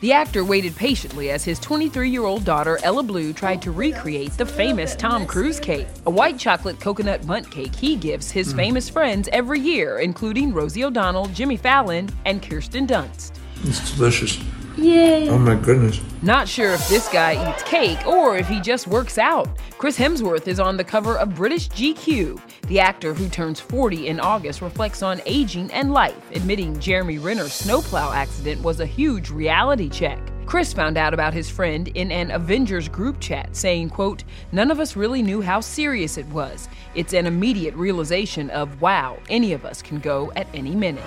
The 0.00 0.14
actor 0.14 0.44
waited 0.44 0.74
patiently 0.76 1.30
as 1.30 1.44
his 1.44 1.58
23 1.58 2.08
year 2.08 2.24
old 2.24 2.42
daughter, 2.44 2.78
Ella 2.82 3.02
Blue, 3.02 3.34
tried 3.34 3.60
to 3.62 3.70
recreate 3.70 4.32
the 4.32 4.46
famous 4.46 4.96
Tom 4.96 5.26
Cruise 5.26 5.60
cake, 5.60 5.86
a 6.06 6.10
white 6.10 6.38
chocolate 6.38 6.80
coconut 6.80 7.26
bundt 7.26 7.50
cake 7.50 7.74
he 7.74 7.96
gives 7.96 8.30
his 8.30 8.54
mm. 8.54 8.56
famous 8.56 8.88
friends 8.88 9.28
every 9.30 9.60
year, 9.60 9.98
including 9.98 10.54
Rosie 10.54 10.84
O'Donnell, 10.84 11.26
Jimmy 11.26 11.58
Fallon, 11.58 12.08
and 12.24 12.42
Kirsten 12.42 12.86
Dunst. 12.86 13.32
It's 13.64 13.94
delicious. 13.94 14.38
Yay. 14.80 15.28
Oh 15.28 15.38
my 15.38 15.56
goodness. 15.56 16.00
Not 16.22 16.48
sure 16.48 16.72
if 16.72 16.88
this 16.88 17.06
guy 17.08 17.50
eats 17.50 17.62
cake 17.64 18.06
or 18.06 18.36
if 18.38 18.48
he 18.48 18.60
just 18.60 18.86
works 18.86 19.18
out. 19.18 19.48
Chris 19.76 19.98
Hemsworth 19.98 20.48
is 20.48 20.58
on 20.58 20.78
the 20.78 20.84
cover 20.84 21.18
of 21.18 21.34
British 21.34 21.68
GQ. 21.68 22.40
The 22.68 22.80
actor 22.80 23.12
who 23.12 23.28
turns 23.28 23.60
40 23.60 24.08
in 24.08 24.20
August 24.20 24.62
reflects 24.62 25.02
on 25.02 25.20
aging 25.26 25.70
and 25.72 25.92
life, 25.92 26.30
admitting 26.32 26.80
Jeremy 26.80 27.18
Renner's 27.18 27.52
snowplow 27.52 28.12
accident 28.12 28.62
was 28.62 28.80
a 28.80 28.86
huge 28.86 29.28
reality 29.28 29.90
check. 29.90 30.18
Chris 30.46 30.72
found 30.72 30.96
out 30.96 31.12
about 31.12 31.34
his 31.34 31.50
friend 31.50 31.88
in 31.88 32.10
an 32.10 32.30
Avengers 32.30 32.88
group 32.88 33.20
chat 33.20 33.54
saying, 33.54 33.90
quote, 33.90 34.24
"None 34.50 34.70
of 34.70 34.80
us 34.80 34.96
really 34.96 35.22
knew 35.22 35.42
how 35.42 35.60
serious 35.60 36.16
it 36.16 36.26
was. 36.28 36.68
It's 36.94 37.12
an 37.12 37.26
immediate 37.26 37.74
realization 37.74 38.48
of 38.50 38.80
wow, 38.80 39.18
any 39.28 39.52
of 39.52 39.66
us 39.66 39.82
can 39.82 39.98
go 39.98 40.32
at 40.36 40.48
any 40.54 40.74
minute." 40.74 41.04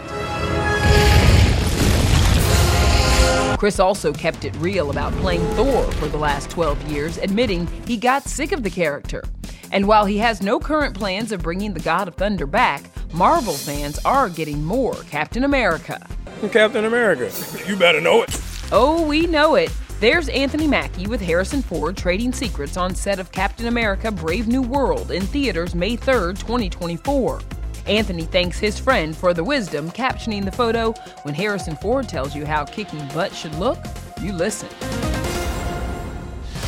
Chris 3.57 3.79
also 3.79 4.11
kept 4.11 4.45
it 4.45 4.55
real 4.57 4.91
about 4.91 5.13
playing 5.13 5.45
Thor 5.55 5.83
for 5.93 6.07
the 6.07 6.17
last 6.17 6.49
12 6.49 6.91
years, 6.91 7.17
admitting 7.17 7.67
he 7.87 7.97
got 7.97 8.23
sick 8.23 8.51
of 8.51 8.63
the 8.63 8.69
character. 8.69 9.23
And 9.71 9.87
while 9.87 10.05
he 10.05 10.17
has 10.19 10.41
no 10.41 10.59
current 10.59 10.95
plans 10.95 11.31
of 11.31 11.41
bringing 11.41 11.73
the 11.73 11.79
God 11.79 12.07
of 12.07 12.15
Thunder 12.15 12.45
back, 12.45 12.83
Marvel 13.13 13.53
fans 13.53 13.99
are 14.05 14.29
getting 14.29 14.63
more 14.63 14.95
Captain 15.09 15.43
America. 15.43 16.05
Captain 16.51 16.85
America. 16.85 17.31
You 17.67 17.75
better 17.75 18.01
know 18.01 18.23
it. 18.23 18.41
Oh, 18.71 19.05
we 19.07 19.27
know 19.27 19.55
it. 19.55 19.71
There's 19.99 20.27
Anthony 20.29 20.67
Mackie 20.67 21.07
with 21.07 21.21
Harrison 21.21 21.61
Ford 21.61 21.95
trading 21.95 22.33
secrets 22.33 22.75
on 22.75 22.93
set 22.93 23.19
of 23.19 23.31
Captain 23.31 23.67
America 23.67 24.11
Brave 24.11 24.47
New 24.47 24.61
World 24.61 25.11
in 25.11 25.23
theaters 25.23 25.73
May 25.73 25.95
3rd, 25.95 26.39
2024. 26.39 27.39
Anthony 27.87 28.23
thanks 28.23 28.59
his 28.59 28.79
friend 28.79 29.15
for 29.15 29.33
the 29.33 29.43
wisdom 29.43 29.91
captioning 29.91 30.45
the 30.45 30.51
photo 30.51 30.93
when 31.23 31.33
Harrison 31.33 31.75
Ford 31.75 32.07
tells 32.07 32.35
you 32.35 32.45
how 32.45 32.65
kicking 32.65 33.05
butt 33.09 33.33
should 33.33 33.55
look. 33.55 33.77
You 34.21 34.33
listen. 34.33 34.69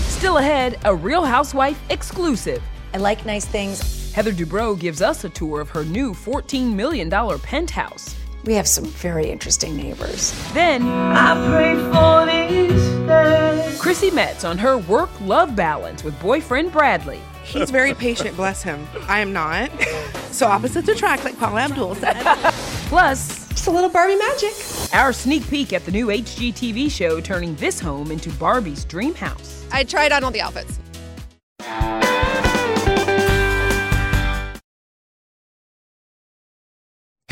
Still 0.07 0.37
ahead, 0.37 0.77
a 0.83 0.93
Real 0.93 1.23
Housewife 1.23 1.79
exclusive. 1.89 2.61
I 2.93 2.97
like 2.97 3.25
nice 3.25 3.45
things. 3.45 4.13
Heather 4.13 4.31
Dubrow 4.31 4.79
gives 4.79 5.01
us 5.01 5.23
a 5.23 5.29
tour 5.29 5.61
of 5.61 5.69
her 5.69 5.83
new 5.83 6.13
$14 6.13 6.73
million 6.73 7.09
penthouse. 7.09 8.15
We 8.45 8.53
have 8.53 8.67
some 8.67 8.85
very 8.85 9.29
interesting 9.29 9.75
neighbors. 9.75 10.33
Then, 10.53 10.83
I 10.83 11.33
pray 11.49 11.75
for 11.91 12.25
these 12.25 12.81
days. 12.81 12.94
Chrissy 13.79 14.11
Metz 14.11 14.43
on 14.43 14.57
her 14.57 14.77
work 14.77 15.09
love 15.21 15.55
balance 15.55 16.03
with 16.03 16.19
boyfriend 16.19 16.71
Bradley. 16.71 17.19
He's 17.43 17.69
very 17.69 17.93
patient, 18.05 18.35
bless 18.35 18.63
him. 18.63 18.87
I 19.07 19.19
am 19.19 19.31
not. 19.31 19.69
So 20.31 20.47
opposites 20.47 20.89
attract, 20.89 21.23
like 21.23 21.37
Paula 21.37 21.61
Abdul 21.61 21.95
said. 21.95 22.17
Plus, 22.89 23.47
just 23.49 23.67
a 23.67 23.71
little 23.71 23.89
Barbie 23.89 24.15
magic. 24.15 24.53
Our 24.93 25.13
sneak 25.13 25.47
peek 25.49 25.71
at 25.71 25.85
the 25.85 25.91
new 25.91 26.07
HGTV 26.07 26.89
show 26.91 27.21
turning 27.21 27.55
this 27.55 27.79
home 27.79 28.11
into 28.11 28.29
Barbie's 28.31 28.83
dream 28.85 29.15
house. 29.15 29.65
I 29.71 29.83
tried 29.83 30.11
on 30.11 30.23
all 30.23 30.31
the 30.31 30.41
outfits. 30.41 30.79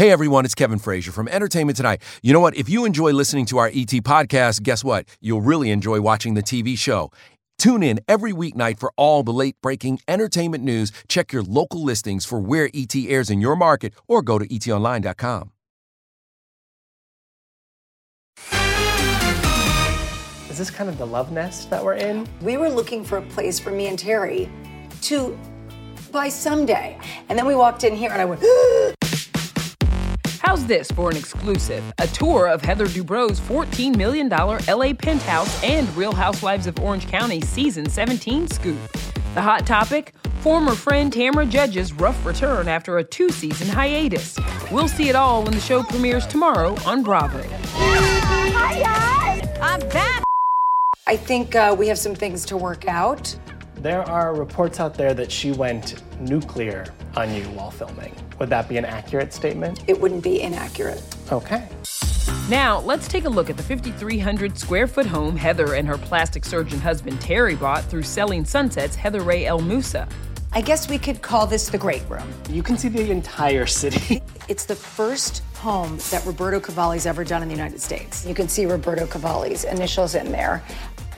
Hey 0.03 0.11
everyone, 0.11 0.43
it's 0.43 0.53
Kevin 0.53 0.79
Frazier 0.79 1.13
from 1.13 1.29
Entertainment 1.29 1.77
Tonight. 1.77 2.01
You 2.21 2.33
know 2.33 2.41
what? 2.41 2.57
If 2.57 2.67
you 2.67 2.83
enjoy 2.83 3.13
listening 3.13 3.45
to 3.45 3.57
our 3.59 3.67
ET 3.67 3.87
podcast, 4.03 4.61
guess 4.61 4.83
what? 4.83 5.07
You'll 5.21 5.39
really 5.39 5.71
enjoy 5.71 6.01
watching 6.01 6.33
the 6.33 6.43
TV 6.43 6.77
show. 6.77 7.09
Tune 7.57 7.81
in 7.81 8.01
every 8.05 8.33
weeknight 8.33 8.79
for 8.79 8.91
all 8.97 9.23
the 9.23 9.31
late 9.31 9.55
breaking 9.61 10.01
entertainment 10.05 10.61
news. 10.61 10.91
Check 11.07 11.31
your 11.31 11.41
local 11.41 11.81
listings 11.81 12.25
for 12.25 12.37
where 12.37 12.69
ET 12.73 12.93
airs 12.93 13.29
in 13.29 13.39
your 13.39 13.55
market 13.55 13.93
or 14.05 14.21
go 14.21 14.37
to 14.37 14.45
etonline.com. 14.45 15.51
Is 20.49 20.57
this 20.57 20.69
kind 20.69 20.89
of 20.89 20.97
the 20.97 21.07
love 21.07 21.31
nest 21.31 21.69
that 21.69 21.81
we're 21.81 21.93
in? 21.93 22.27
We 22.41 22.57
were 22.57 22.69
looking 22.69 23.05
for 23.05 23.19
a 23.19 23.25
place 23.27 23.57
for 23.57 23.71
me 23.71 23.87
and 23.87 23.97
Terry 23.97 24.51
to 25.03 25.39
buy 26.11 26.27
someday. 26.27 26.99
And 27.29 27.39
then 27.39 27.45
we 27.45 27.55
walked 27.55 27.85
in 27.85 27.95
here 27.95 28.11
and 28.11 28.21
I 28.21 28.25
went, 28.25 28.43
How's 30.43 30.65
this 30.65 30.91
for 30.91 31.09
an 31.09 31.15
exclusive? 31.15 31.81
A 31.99 32.07
tour 32.07 32.47
of 32.47 32.61
Heather 32.61 32.85
Dubrow's 32.85 33.39
$14 33.39 33.95
million 33.95 34.27
LA 34.27 34.93
penthouse 34.93 35.63
and 35.63 35.87
Real 35.95 36.13
Housewives 36.13 36.67
of 36.67 36.77
Orange 36.79 37.07
County 37.07 37.39
season 37.39 37.89
17 37.89 38.49
scoop. 38.49 38.77
The 39.35 39.41
hot 39.41 39.65
topic? 39.65 40.13
Former 40.41 40.75
friend 40.75 41.13
Tamra 41.13 41.49
Judge's 41.49 41.93
rough 41.93 42.25
return 42.25 42.67
after 42.67 42.97
a 42.97 43.03
two 43.05 43.29
season 43.29 43.69
hiatus. 43.69 44.37
We'll 44.69 44.89
see 44.89 45.07
it 45.07 45.15
all 45.15 45.43
when 45.43 45.53
the 45.53 45.61
show 45.61 45.81
premieres 45.81 46.27
tomorrow 46.27 46.75
on 46.85 47.03
Bravo. 47.03 47.41
Hi, 47.47 48.79
guys. 48.81 49.49
I'm 49.61 49.79
back. 49.91 50.23
I 51.07 51.15
think 51.15 51.55
uh, 51.55 51.73
we 51.79 51.87
have 51.87 51.97
some 51.97 52.15
things 52.15 52.45
to 52.47 52.57
work 52.57 52.85
out. 52.85 53.33
There 53.75 54.01
are 54.01 54.35
reports 54.35 54.81
out 54.81 54.95
there 54.95 55.13
that 55.13 55.31
she 55.31 55.53
went 55.53 56.03
nuclear 56.19 56.93
on 57.15 57.33
you 57.33 57.43
while 57.45 57.71
filming. 57.71 58.13
Would 58.43 58.49
that 58.49 58.67
be 58.67 58.75
an 58.75 58.83
accurate 58.83 59.31
statement? 59.31 59.85
It 59.87 60.01
wouldn't 60.01 60.21
be 60.21 60.41
inaccurate. 60.41 61.01
Okay. 61.31 61.65
Now, 62.49 62.81
let's 62.81 63.07
take 63.07 63.23
a 63.23 63.29
look 63.29 63.49
at 63.49 63.55
the 63.55 63.63
5,300 63.63 64.57
square 64.57 64.85
foot 64.85 65.05
home 65.05 65.37
Heather 65.37 65.75
and 65.75 65.87
her 65.87 65.97
plastic 65.97 66.43
surgeon 66.43 66.81
husband 66.81 67.21
Terry 67.21 67.55
bought 67.55 67.85
through 67.85 68.03
Selling 68.03 68.43
Sunsets 68.43 68.97
Heather 68.97 69.21
Rae 69.21 69.45
El 69.45 69.59
Moussa. 69.59 70.09
I 70.51 70.59
guess 70.59 70.89
we 70.89 70.97
could 70.97 71.21
call 71.21 71.47
this 71.47 71.69
the 71.69 71.77
Great 71.77 72.03
Room. 72.09 72.29
You 72.49 72.63
can 72.63 72.77
see 72.77 72.89
the 72.89 73.09
entire 73.09 73.65
city. 73.65 74.21
It's 74.49 74.65
the 74.65 74.75
first 74.75 75.41
home 75.55 75.97
that 76.11 76.21
Roberto 76.25 76.59
Cavalli's 76.59 77.05
ever 77.05 77.23
done 77.23 77.41
in 77.41 77.47
the 77.47 77.55
United 77.55 77.79
States. 77.79 78.25
You 78.25 78.35
can 78.35 78.49
see 78.49 78.65
Roberto 78.65 79.07
Cavalli's 79.07 79.63
initials 79.63 80.15
in 80.15 80.33
there. 80.33 80.61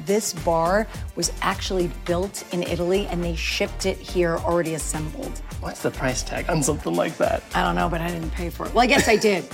This 0.06 0.34
bar 0.34 0.88
was 1.16 1.32
actually 1.42 1.90
built 2.06 2.44
in 2.52 2.64
Italy 2.64 3.08
and 3.08 3.24
they 3.24 3.36
shipped 3.36 3.86
it 3.86 3.98
here 3.98 4.38
already 4.38 4.74
assembled. 4.76 5.42
What's 5.62 5.82
the 5.82 5.92
price 5.92 6.24
tag 6.24 6.50
on 6.50 6.62
something 6.62 6.94
like 6.94 7.18
that? 7.18 7.44
I 7.54 7.64
don't 7.64 7.76
know, 7.76 7.90
but 7.90 8.02
I 8.02 8.10
didn't 8.10 8.32
pay 8.32 8.50
for 8.50 8.66
it. 8.66 8.74
Well, 8.74 8.84
I 8.84 8.88
guess 8.88 9.08
I 9.08 9.16
did. 9.16 9.46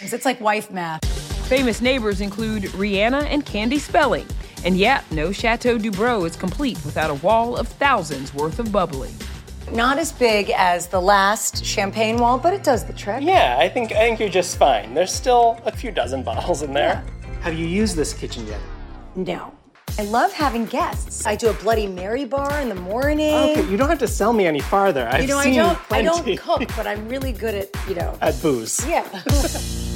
it's 0.00 0.24
like 0.24 0.40
wife 0.40 0.70
math. 0.70 1.04
Famous 1.48 1.80
neighbors 1.80 2.20
include 2.20 2.64
Rihanna 2.64 3.24
and 3.24 3.44
Candy 3.44 3.78
Spelling. 3.78 4.26
And 4.64 4.76
yeah, 4.76 5.02
no 5.10 5.32
Chateau 5.32 5.76
Dubrow 5.76 6.26
is 6.26 6.36
complete 6.36 6.82
without 6.84 7.10
a 7.10 7.14
wall 7.14 7.56
of 7.56 7.68
thousands 7.68 8.32
worth 8.32 8.58
of 8.58 8.70
bubbly. 8.70 9.10
Not 9.72 9.98
as 9.98 10.12
big 10.12 10.50
as 10.50 10.86
the 10.86 11.00
last 11.00 11.64
champagne 11.64 12.18
wall, 12.18 12.38
but 12.38 12.52
it 12.52 12.62
does 12.62 12.84
the 12.84 12.92
trick. 12.92 13.22
Yeah, 13.22 13.56
I 13.58 13.68
think 13.68 13.90
I 13.92 14.00
think 14.00 14.20
you're 14.20 14.28
just 14.28 14.56
fine. 14.56 14.94
There's 14.94 15.12
still 15.12 15.58
a 15.64 15.72
few 15.72 15.90
dozen 15.90 16.22
bottles 16.22 16.62
in 16.62 16.72
there. 16.72 17.04
Have 17.40 17.54
you 17.54 17.66
used 17.66 17.96
this 17.96 18.12
kitchen 18.12 18.46
yet? 18.46 18.60
No. 19.16 19.52
I 19.98 20.04
love 20.04 20.32
having 20.32 20.64
guests. 20.64 21.26
I 21.26 21.36
do 21.36 21.50
a 21.50 21.52
Bloody 21.54 21.86
Mary 21.86 22.24
bar 22.24 22.60
in 22.60 22.68
the 22.68 22.74
morning. 22.74 23.34
Okay, 23.34 23.70
you 23.70 23.76
don't 23.76 23.90
have 23.90 23.98
to 23.98 24.08
sell 24.08 24.32
me 24.32 24.46
any 24.46 24.60
farther. 24.60 25.06
I've 25.08 25.22
you 25.22 25.28
know, 25.28 25.38
I 25.38 25.44
seen 25.44 25.54
don't 25.54 25.78
I 25.90 26.02
don't 26.02 26.38
cook, 26.38 26.66
but 26.76 26.86
I'm 26.86 27.08
really 27.08 27.32
good 27.32 27.54
at, 27.54 27.88
you 27.88 27.94
know. 27.94 28.16
at 28.20 28.40
booze. 28.40 28.84
Yeah. 28.86 29.06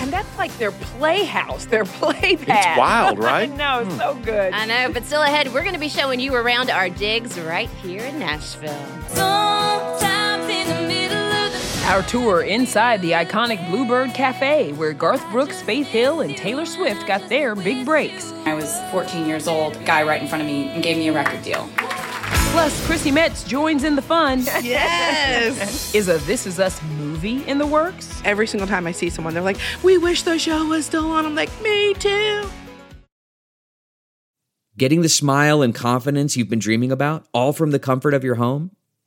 And 0.00 0.10
that's 0.10 0.38
like 0.38 0.56
their 0.56 0.72
playhouse, 0.72 1.66
their 1.66 1.84
play 2.00 2.34
pad. 2.34 2.78
wild, 2.78 3.18
right? 3.22 3.50
I 3.50 3.54
know, 3.54 3.80
it's 3.80 3.96
so 3.96 4.14
hmm. 4.14 4.22
good. 4.22 4.52
I 4.54 4.64
know, 4.64 4.90
but 4.92 5.04
still 5.04 5.22
ahead, 5.22 5.52
we're 5.52 5.62
going 5.62 5.74
to 5.74 5.78
be 5.78 5.90
showing 5.90 6.18
you 6.20 6.34
around 6.34 6.70
our 6.70 6.88
digs 6.88 7.38
right 7.38 7.68
here 7.82 8.02
in 8.02 8.18
Nashville. 8.18 10.09
Our 11.90 12.04
tour 12.04 12.42
inside 12.42 13.02
the 13.02 13.10
iconic 13.10 13.68
Bluebird 13.68 14.14
Cafe, 14.14 14.70
where 14.74 14.92
Garth 14.92 15.28
Brooks, 15.32 15.60
Faith 15.60 15.88
Hill, 15.88 16.20
and 16.20 16.36
Taylor 16.36 16.64
Swift 16.64 17.04
got 17.04 17.28
their 17.28 17.56
big 17.56 17.84
breaks. 17.84 18.32
I 18.46 18.54
was 18.54 18.78
14 18.92 19.26
years 19.26 19.48
old, 19.48 19.84
guy 19.84 20.04
right 20.04 20.22
in 20.22 20.28
front 20.28 20.40
of 20.40 20.46
me 20.46 20.68
and 20.68 20.84
gave 20.84 20.96
me 20.98 21.08
a 21.08 21.12
record 21.12 21.42
deal. 21.42 21.68
Plus, 22.52 22.86
Chrissy 22.86 23.10
Metz 23.10 23.42
joins 23.42 23.82
in 23.82 23.96
the 23.96 24.02
fun. 24.02 24.44
Yes. 24.62 25.92
Is 25.92 26.08
a 26.08 26.18
This 26.18 26.46
Is 26.46 26.60
Us 26.60 26.80
movie 26.96 27.42
in 27.48 27.58
the 27.58 27.66
works? 27.66 28.22
Every 28.24 28.46
single 28.46 28.68
time 28.68 28.86
I 28.86 28.92
see 28.92 29.10
someone, 29.10 29.34
they're 29.34 29.42
like, 29.42 29.58
we 29.82 29.98
wish 29.98 30.22
the 30.22 30.38
show 30.38 30.64
was 30.66 30.86
still 30.86 31.10
on. 31.10 31.26
I'm 31.26 31.34
like, 31.34 31.50
me 31.60 31.94
too. 31.94 32.48
Getting 34.78 35.02
the 35.02 35.08
smile 35.08 35.60
and 35.60 35.74
confidence 35.74 36.36
you've 36.36 36.48
been 36.48 36.60
dreaming 36.60 36.92
about, 36.92 37.26
all 37.34 37.52
from 37.52 37.72
the 37.72 37.80
comfort 37.80 38.14
of 38.14 38.22
your 38.22 38.36
home, 38.36 38.70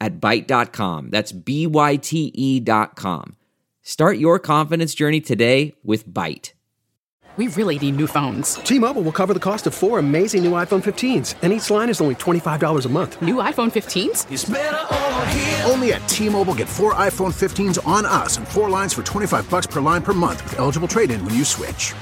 at 0.00 0.20
Byte.com. 0.20 1.10
That's 1.10 1.32
B-Y-T-E 1.32 2.60
dot 2.60 2.96
com. 2.96 3.36
Start 3.82 4.18
your 4.18 4.38
confidence 4.38 4.94
journey 4.94 5.20
today 5.20 5.74
with 5.82 6.08
Byte. 6.08 6.52
We 7.36 7.48
really 7.48 7.80
need 7.80 7.96
new 7.96 8.06
phones. 8.06 8.54
T-Mobile 8.54 9.02
will 9.02 9.10
cover 9.10 9.34
the 9.34 9.40
cost 9.40 9.66
of 9.66 9.74
four 9.74 9.98
amazing 9.98 10.44
new 10.44 10.52
iPhone 10.52 10.82
15s, 10.84 11.34
and 11.42 11.52
each 11.52 11.68
line 11.68 11.88
is 11.90 12.00
only 12.00 12.14
$25 12.14 12.86
a 12.86 12.88
month. 12.88 13.20
New 13.20 13.36
iPhone 13.36 13.72
15s? 13.72 15.68
Only 15.68 15.92
at 15.94 16.08
T-Mobile 16.08 16.54
get 16.54 16.68
four 16.68 16.94
iPhone 16.94 17.34
15s 17.34 17.84
on 17.84 18.06
us 18.06 18.36
and 18.36 18.46
four 18.46 18.70
lines 18.70 18.94
for 18.94 19.02
25 19.02 19.50
bucks 19.50 19.66
per 19.66 19.80
line 19.80 20.02
per 20.02 20.12
month 20.12 20.44
with 20.44 20.60
eligible 20.60 20.86
trade-in 20.86 21.24
when 21.24 21.34
you 21.34 21.44
switch. 21.44 21.92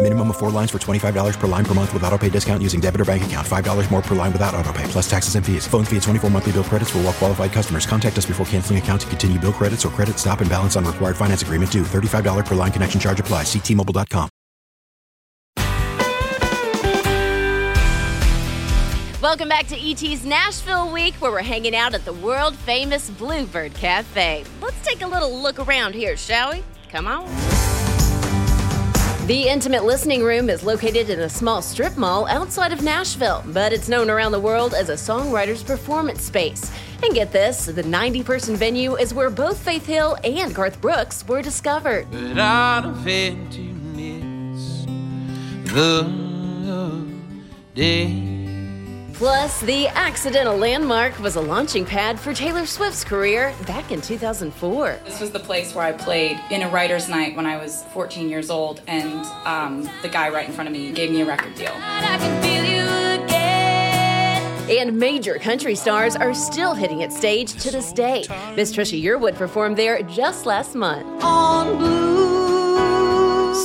Minimum 0.00 0.30
of 0.30 0.36
four 0.36 0.50
lines 0.52 0.70
for 0.70 0.78
$25 0.78 1.38
per 1.38 1.46
line 1.48 1.64
per 1.64 1.74
month 1.74 1.92
with 1.92 2.04
auto 2.04 2.16
pay 2.16 2.28
discount 2.28 2.62
using 2.62 2.80
debit 2.80 3.00
or 3.00 3.04
bank 3.04 3.24
account. 3.24 3.44
$5 3.44 3.90
more 3.90 4.00
per 4.00 4.14
line 4.14 4.32
without 4.32 4.54
auto 4.54 4.72
pay, 4.72 4.84
plus 4.84 5.10
taxes 5.10 5.34
and 5.34 5.44
fees. 5.44 5.66
Phone 5.66 5.84
fee 5.84 5.96
at 5.96 6.04
24 6.04 6.30
monthly 6.30 6.52
bill 6.52 6.62
credits 6.62 6.90
for 6.90 6.98
all 6.98 7.04
well 7.04 7.12
qualified 7.12 7.50
customers. 7.50 7.84
Contact 7.84 8.16
us 8.16 8.24
before 8.24 8.46
canceling 8.46 8.78
account 8.78 9.00
to 9.00 9.06
continue 9.08 9.40
bill 9.40 9.52
credits 9.52 9.84
or 9.84 9.88
credit 9.88 10.16
stop 10.16 10.40
and 10.40 10.48
balance 10.48 10.76
on 10.76 10.84
required 10.84 11.16
finance 11.16 11.42
agreement 11.42 11.72
due. 11.72 11.82
$35 11.82 12.46
per 12.46 12.54
line 12.54 12.70
connection 12.70 13.00
charge 13.00 13.18
apply. 13.18 13.42
Ctmobile.com. 13.42 14.28
Welcome 19.20 19.48
back 19.48 19.66
to 19.66 19.76
ET's 19.76 20.24
Nashville 20.24 20.92
Week, 20.92 21.14
where 21.16 21.32
we're 21.32 21.42
hanging 21.42 21.74
out 21.74 21.92
at 21.92 22.04
the 22.04 22.12
world 22.12 22.54
famous 22.54 23.10
Bluebird 23.10 23.74
Cafe. 23.74 24.44
Let's 24.62 24.86
take 24.86 25.02
a 25.02 25.08
little 25.08 25.42
look 25.42 25.58
around 25.58 25.96
here, 25.96 26.16
shall 26.16 26.52
we? 26.52 26.62
Come 26.88 27.08
on. 27.08 27.57
The 29.28 29.46
Intimate 29.46 29.84
Listening 29.84 30.22
Room 30.22 30.48
is 30.48 30.62
located 30.62 31.10
in 31.10 31.20
a 31.20 31.28
small 31.28 31.60
strip 31.60 31.98
mall 31.98 32.26
outside 32.28 32.72
of 32.72 32.80
Nashville, 32.80 33.44
but 33.48 33.74
it's 33.74 33.86
known 33.86 34.08
around 34.08 34.32
the 34.32 34.40
world 34.40 34.72
as 34.72 34.88
a 34.88 34.94
songwriter's 34.94 35.62
performance 35.62 36.22
space. 36.22 36.72
And 37.02 37.12
get 37.12 37.30
this 37.30 37.66
the 37.66 37.82
90 37.82 38.22
person 38.22 38.56
venue 38.56 38.96
is 38.96 39.12
where 39.12 39.28
both 39.28 39.58
Faith 39.58 39.84
Hill 39.84 40.16
and 40.24 40.54
Garth 40.54 40.80
Brooks 40.80 41.28
were 41.28 41.42
discovered. 41.42 42.10
But 42.10 42.94
fear 43.04 43.36
to 43.50 43.60
miss 43.60 44.86
the 45.74 47.04
day. 47.74 48.27
Plus, 49.18 49.60
the 49.62 49.88
accidental 49.88 50.56
landmark 50.56 51.18
was 51.18 51.34
a 51.34 51.40
launching 51.40 51.84
pad 51.84 52.20
for 52.20 52.32
Taylor 52.32 52.64
Swift's 52.64 53.02
career 53.02 53.52
back 53.66 53.90
in 53.90 54.00
2004. 54.00 55.00
This 55.04 55.18
was 55.18 55.32
the 55.32 55.40
place 55.40 55.74
where 55.74 55.84
I 55.84 55.90
played 55.90 56.40
in 56.52 56.62
a 56.62 56.68
writer's 56.68 57.08
night 57.08 57.34
when 57.34 57.44
I 57.44 57.56
was 57.56 57.82
14 57.86 58.28
years 58.28 58.48
old, 58.48 58.80
and 58.86 59.26
um, 59.44 59.90
the 60.02 60.08
guy 60.08 60.28
right 60.28 60.46
in 60.46 60.54
front 60.54 60.68
of 60.68 60.72
me 60.72 60.92
gave 60.92 61.10
me 61.10 61.22
a 61.22 61.26
record 61.26 61.52
deal. 61.56 61.72
And 64.70 64.96
major 64.96 65.34
country 65.40 65.74
stars 65.74 66.14
are 66.14 66.32
still 66.32 66.74
hitting 66.74 67.00
its 67.00 67.16
stage 67.16 67.54
to 67.54 67.72
this 67.72 67.90
day. 67.90 68.24
Miss 68.54 68.72
Trisha 68.72 69.02
Yearwood 69.02 69.34
performed 69.34 69.76
there 69.76 70.00
just 70.02 70.46
last 70.46 70.76
month. 70.76 71.24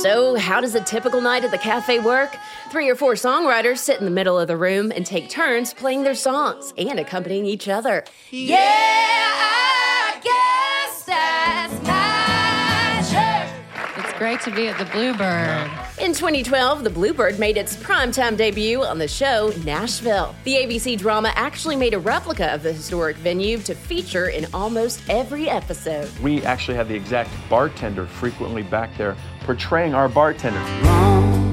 So, 0.04 0.36
how 0.36 0.60
does 0.60 0.74
a 0.74 0.82
typical 0.82 1.22
night 1.22 1.44
at 1.44 1.50
the 1.50 1.56
cafe 1.56 1.98
work? 1.98 2.36
Three 2.70 2.90
or 2.90 2.94
four 2.94 3.14
songwriters 3.14 3.78
sit 3.78 4.00
in 4.00 4.04
the 4.04 4.10
middle 4.10 4.38
of 4.38 4.48
the 4.48 4.56
room 4.58 4.92
and 4.94 5.06
take 5.06 5.30
turns 5.30 5.72
playing 5.72 6.02
their 6.02 6.14
songs 6.14 6.74
and 6.76 7.00
accompanying 7.00 7.46
each 7.46 7.70
other. 7.70 8.04
Yeah, 8.30 8.58
great 14.24 14.40
to 14.40 14.50
be 14.50 14.68
at 14.68 14.78
the 14.78 14.86
Bluebird. 14.86 15.70
In 16.00 16.14
2012, 16.14 16.82
the 16.82 16.88
Bluebird 16.88 17.38
made 17.38 17.58
its 17.58 17.76
primetime 17.76 18.38
debut 18.38 18.82
on 18.82 18.96
the 18.96 19.06
show 19.06 19.52
Nashville. 19.66 20.34
The 20.44 20.54
ABC 20.54 20.96
drama 20.96 21.30
actually 21.34 21.76
made 21.76 21.92
a 21.92 21.98
replica 21.98 22.50
of 22.54 22.62
the 22.62 22.72
historic 22.72 23.16
venue 23.16 23.58
to 23.58 23.74
feature 23.74 24.28
in 24.28 24.46
almost 24.54 25.02
every 25.10 25.50
episode. 25.50 26.10
We 26.20 26.42
actually 26.42 26.78
have 26.78 26.88
the 26.88 26.94
exact 26.94 27.28
bartender 27.50 28.06
frequently 28.06 28.62
back 28.62 28.96
there 28.96 29.14
portraying 29.40 29.92
our 29.92 30.08
bartender. 30.08 31.43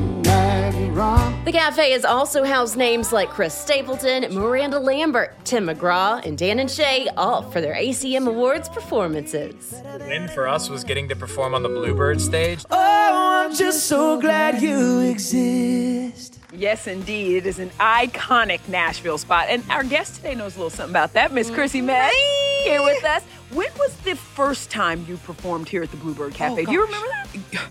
The 0.91 1.51
cafe 1.53 1.91
has 1.91 2.03
also 2.03 2.43
housed 2.43 2.75
names 2.75 3.13
like 3.13 3.29
Chris 3.29 3.53
Stapleton, 3.53 4.33
Miranda 4.35 4.77
Lambert, 4.77 5.33
Tim 5.45 5.67
McGraw, 5.67 6.23
and 6.25 6.37
Dan 6.37 6.59
and 6.59 6.69
Shay, 6.69 7.07
all 7.15 7.43
for 7.43 7.61
their 7.61 7.75
ACM 7.75 8.27
Awards 8.27 8.67
performances. 8.67 9.69
The 9.69 10.05
win 10.05 10.27
for 10.27 10.49
us 10.49 10.69
was 10.69 10.83
getting 10.83 11.07
to 11.07 11.15
perform 11.15 11.55
on 11.55 11.63
the 11.63 11.69
Bluebird 11.69 12.19
stage. 12.19 12.65
Oh, 12.69 13.45
I'm 13.45 13.55
just 13.55 13.87
so 13.87 14.19
glad 14.19 14.61
you 14.61 14.99
exist. 14.99 16.39
Yes, 16.51 16.87
indeed. 16.87 17.37
It 17.37 17.45
is 17.45 17.59
an 17.59 17.69
iconic 17.79 18.67
Nashville 18.67 19.17
spot. 19.17 19.45
And 19.47 19.63
our 19.69 19.85
guest 19.85 20.17
today 20.17 20.35
knows 20.35 20.57
a 20.57 20.59
little 20.59 20.69
something 20.69 20.91
about 20.91 21.13
that, 21.13 21.31
Miss 21.31 21.49
Chrissy 21.49 21.79
mm-hmm. 21.79 21.87
Metz, 21.87 22.15
here 22.65 22.83
with 22.83 23.03
us. 23.05 23.23
When 23.53 23.69
was 23.79 23.95
the 24.01 24.17
first 24.17 24.69
time 24.69 25.05
you 25.07 25.15
performed 25.17 25.69
here 25.69 25.83
at 25.83 25.91
the 25.91 25.97
Bluebird 25.97 26.33
Cafe? 26.33 26.63
Oh, 26.63 26.65
Do 26.65 26.71
you 26.73 26.81
oh, 26.81 26.85
remember 26.85 27.07
that? 27.07 27.69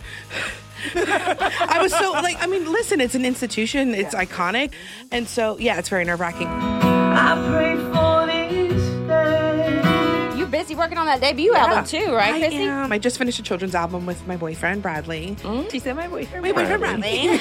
I 0.94 1.78
was 1.80 1.92
so 1.92 2.12
like, 2.12 2.42
I 2.42 2.46
mean, 2.46 2.70
listen, 2.70 3.00
it's 3.00 3.14
an 3.14 3.24
institution, 3.24 3.94
it's 3.94 4.14
iconic, 4.14 4.72
and 5.10 5.28
so 5.28 5.58
yeah, 5.58 5.78
it's 5.78 5.88
very 5.88 6.04
nerve 6.04 6.20
wracking. 6.20 6.46
I 6.48 7.34
pray 7.50 7.76
for 7.76 8.26
this 8.26 9.08
day. 9.08 10.36
You're 10.38 10.46
busy 10.48 10.74
working 10.74 10.96
on 10.98 11.06
that 11.06 11.20
debut 11.20 11.54
album 11.54 11.84
too, 11.84 12.12
right, 12.14 12.34
I 12.34 12.38
Chrissy? 12.38 12.56
am. 12.64 12.92
I 12.92 12.98
just 12.98 13.18
finished 13.18 13.38
a 13.38 13.42
children's 13.42 13.74
album 13.74 14.06
with 14.06 14.26
my 14.26 14.36
boyfriend 14.36 14.80
Bradley. 14.82 15.36
Mm. 15.40 15.70
She 15.70 15.78
said 15.78 15.96
my 15.96 16.08
boyfriend. 16.08 16.42
My 16.42 16.52
boyfriend 16.52 16.80
Bradley. 16.80 17.38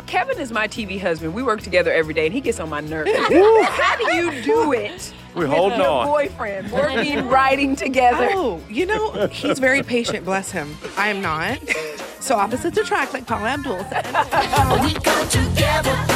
Kevin 0.06 0.38
is 0.38 0.50
my 0.50 0.66
TV 0.68 1.00
husband. 1.00 1.34
We 1.34 1.42
work 1.42 1.60
together 1.62 1.92
every 1.92 2.14
day, 2.14 2.26
and 2.26 2.34
he 2.34 2.40
gets 2.40 2.58
on 2.60 2.68
my 2.70 2.80
nerves. 2.80 3.10
How 3.14 3.96
do 3.96 4.14
you 4.14 4.42
do 4.42 4.72
it? 4.72 5.12
We're 5.34 5.42
with 5.42 5.50
holding 5.50 5.78
your 5.78 5.88
on. 5.88 6.06
boyfriend 6.08 6.72
working, 6.72 7.28
writing 7.28 7.76
together. 7.76 8.30
Oh, 8.32 8.60
you 8.68 8.84
know, 8.86 9.28
he's 9.28 9.60
very 9.60 9.82
patient, 9.84 10.24
bless 10.24 10.50
him. 10.50 10.76
I 10.96 11.08
am 11.08 11.20
not. 11.20 11.58
So 12.20 12.36
opposites 12.36 12.76
attract, 12.76 13.14
like 13.14 13.26
Paula 13.26 13.48
Abdul 13.48 13.78
said. 13.88 14.04
We 14.82 14.94
come 14.94 15.28
together. 15.28 16.10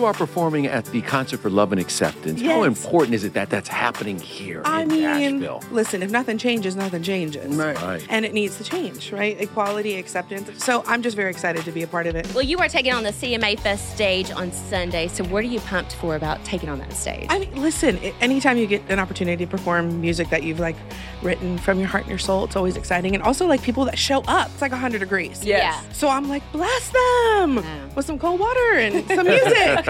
You 0.00 0.06
are 0.06 0.14
performing 0.14 0.66
at 0.66 0.86
the 0.86 1.02
Concert 1.02 1.40
for 1.40 1.50
Love 1.50 1.72
and 1.72 1.80
Acceptance. 1.80 2.40
How 2.40 2.62
important 2.62 3.14
is 3.14 3.22
it 3.22 3.34
that 3.34 3.50
that's 3.50 3.68
happening 3.68 4.18
here 4.18 4.62
I 4.64 4.80
in 4.80 4.88
mean, 4.88 5.40
Nashville? 5.40 5.62
listen, 5.70 6.02
if 6.02 6.10
nothing 6.10 6.38
changes, 6.38 6.74
nothing 6.74 7.02
changes. 7.02 7.54
Right. 7.54 8.06
And 8.08 8.24
it 8.24 8.32
needs 8.32 8.56
to 8.56 8.64
change, 8.64 9.12
right? 9.12 9.38
Equality, 9.38 9.96
acceptance. 9.96 10.64
So 10.64 10.82
I'm 10.86 11.02
just 11.02 11.16
very 11.16 11.28
excited 11.30 11.66
to 11.66 11.70
be 11.70 11.82
a 11.82 11.86
part 11.86 12.06
of 12.06 12.16
it. 12.16 12.32
Well, 12.34 12.42
you 12.42 12.56
are 12.60 12.68
taking 12.68 12.94
on 12.94 13.02
the 13.02 13.10
CMA 13.10 13.60
Fest 13.60 13.94
stage 13.94 14.30
on 14.30 14.52
Sunday, 14.52 15.06
so 15.08 15.22
what 15.24 15.44
are 15.44 15.48
you 15.48 15.60
pumped 15.60 15.92
for 15.96 16.16
about 16.16 16.42
taking 16.46 16.70
on 16.70 16.78
that 16.78 16.94
stage? 16.94 17.26
I 17.28 17.40
mean, 17.40 17.54
listen, 17.60 17.98
anytime 18.22 18.56
you 18.56 18.66
get 18.66 18.80
an 18.88 19.00
opportunity 19.00 19.44
to 19.44 19.50
perform 19.50 20.00
music 20.00 20.30
that 20.30 20.44
you've 20.44 20.60
like 20.60 20.76
written 21.20 21.58
from 21.58 21.78
your 21.78 21.88
heart 21.88 22.04
and 22.04 22.10
your 22.10 22.18
soul, 22.18 22.44
it's 22.44 22.56
always 22.56 22.78
exciting. 22.78 23.14
And 23.14 23.22
also 23.22 23.46
like 23.46 23.62
people 23.62 23.84
that 23.84 23.98
show 23.98 24.22
up, 24.22 24.48
it's 24.50 24.62
like 24.62 24.72
100 24.72 24.98
degrees. 24.98 25.44
Yes. 25.44 25.62
Yeah. 25.84 25.92
So 25.92 26.08
I'm 26.08 26.30
like, 26.30 26.42
bless 26.52 26.88
them 26.88 27.56
with 27.94 28.06
some 28.06 28.18
cold 28.18 28.40
water 28.40 28.72
and 28.72 29.06
some 29.06 29.26
music. 29.26 29.86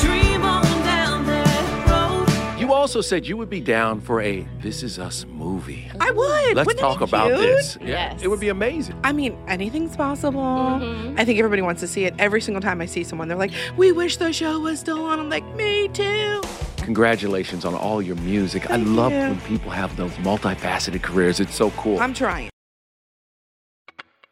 Dream 0.00 0.42
on 0.44 0.62
down 0.84 1.26
that 1.26 1.88
road. 1.88 2.60
You 2.60 2.72
also 2.72 3.00
said 3.00 3.26
you 3.26 3.36
would 3.36 3.50
be 3.50 3.60
down 3.60 4.00
for 4.00 4.20
a 4.20 4.46
This 4.60 4.82
Is 4.82 4.98
Us 4.98 5.24
movie. 5.26 5.90
I 6.00 6.10
would. 6.10 6.56
Let's 6.56 6.66
Wouldn't 6.66 6.78
it 6.78 6.82
talk 6.82 6.98
be 6.98 7.04
about 7.04 7.28
cute? 7.28 7.40
this. 7.40 7.78
Yeah, 7.80 7.86
Yes. 7.88 8.22
It 8.22 8.28
would 8.28 8.40
be 8.40 8.48
amazing. 8.48 8.98
I 9.04 9.12
mean, 9.12 9.36
anything's 9.48 9.96
possible. 9.96 10.40
Mm-hmm. 10.40 11.18
I 11.18 11.24
think 11.24 11.38
everybody 11.38 11.62
wants 11.62 11.80
to 11.80 11.86
see 11.88 12.04
it. 12.04 12.14
Every 12.18 12.40
single 12.40 12.60
time 12.60 12.80
I 12.80 12.86
see 12.86 13.04
someone, 13.04 13.28
they're 13.28 13.36
like, 13.38 13.52
we 13.76 13.92
wish 13.92 14.16
the 14.16 14.32
show 14.32 14.58
was 14.60 14.80
still 14.80 15.04
on. 15.04 15.18
I'm 15.20 15.28
like, 15.30 15.44
me 15.56 15.88
too. 15.88 16.40
Congratulations 16.78 17.64
on 17.64 17.74
all 17.74 18.00
your 18.00 18.16
music. 18.16 18.70
I 18.70 18.76
love 18.76 19.12
you. 19.12 19.18
when 19.18 19.40
people 19.42 19.70
have 19.70 19.94
those 19.96 20.12
multifaceted 20.16 21.02
careers. 21.02 21.38
It's 21.40 21.54
so 21.54 21.70
cool. 21.72 21.98
I'm 22.00 22.14
trying. 22.14 22.48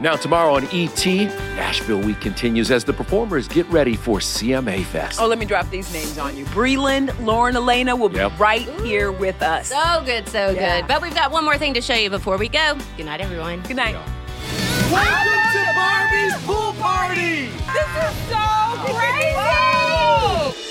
Now, 0.00 0.16
tomorrow 0.16 0.54
on 0.54 0.64
ET, 0.72 1.04
Nashville 1.56 2.00
Week 2.00 2.18
continues 2.22 2.70
as 2.70 2.84
the 2.84 2.92
performers 2.92 3.46
get 3.46 3.66
ready 3.68 3.96
for 3.96 4.18
CMA 4.18 4.82
Fest. 4.86 5.20
Oh, 5.20 5.26
let 5.26 5.38
me 5.38 5.44
drop 5.44 5.68
these 5.68 5.92
names 5.92 6.16
on 6.16 6.38
you. 6.38 6.46
Breland, 6.46 7.14
Lauren 7.22 7.54
Alaina 7.54 7.94
will 7.94 8.08
be 8.08 8.18
right 8.38 8.62
here 8.80 9.12
with 9.12 9.42
us. 9.42 9.68
So 9.68 10.02
good, 10.06 10.26
so 10.26 10.50
Yeah. 10.52 10.78
good. 10.80 10.88
But 10.88 11.02
we've 11.02 11.14
got 11.14 11.30
one 11.30 11.44
more 11.44 11.58
thing 11.58 11.74
to 11.74 11.82
show 11.82 11.92
you 11.92 12.08
before 12.08 12.38
we 12.38 12.48
go. 12.48 12.78
Good 12.96 13.04
night, 13.06 13.20
everyone. 13.20 13.60
Good 13.60 13.76
night. 13.76 13.94
Welcome 14.90 15.52
to 15.52 15.72
Barbie's 15.74 16.34
pool 16.46 16.72
party. 16.80 17.50
This 17.50 17.90
is 18.02 18.16
so 18.30 18.94
crazy! 18.94 19.36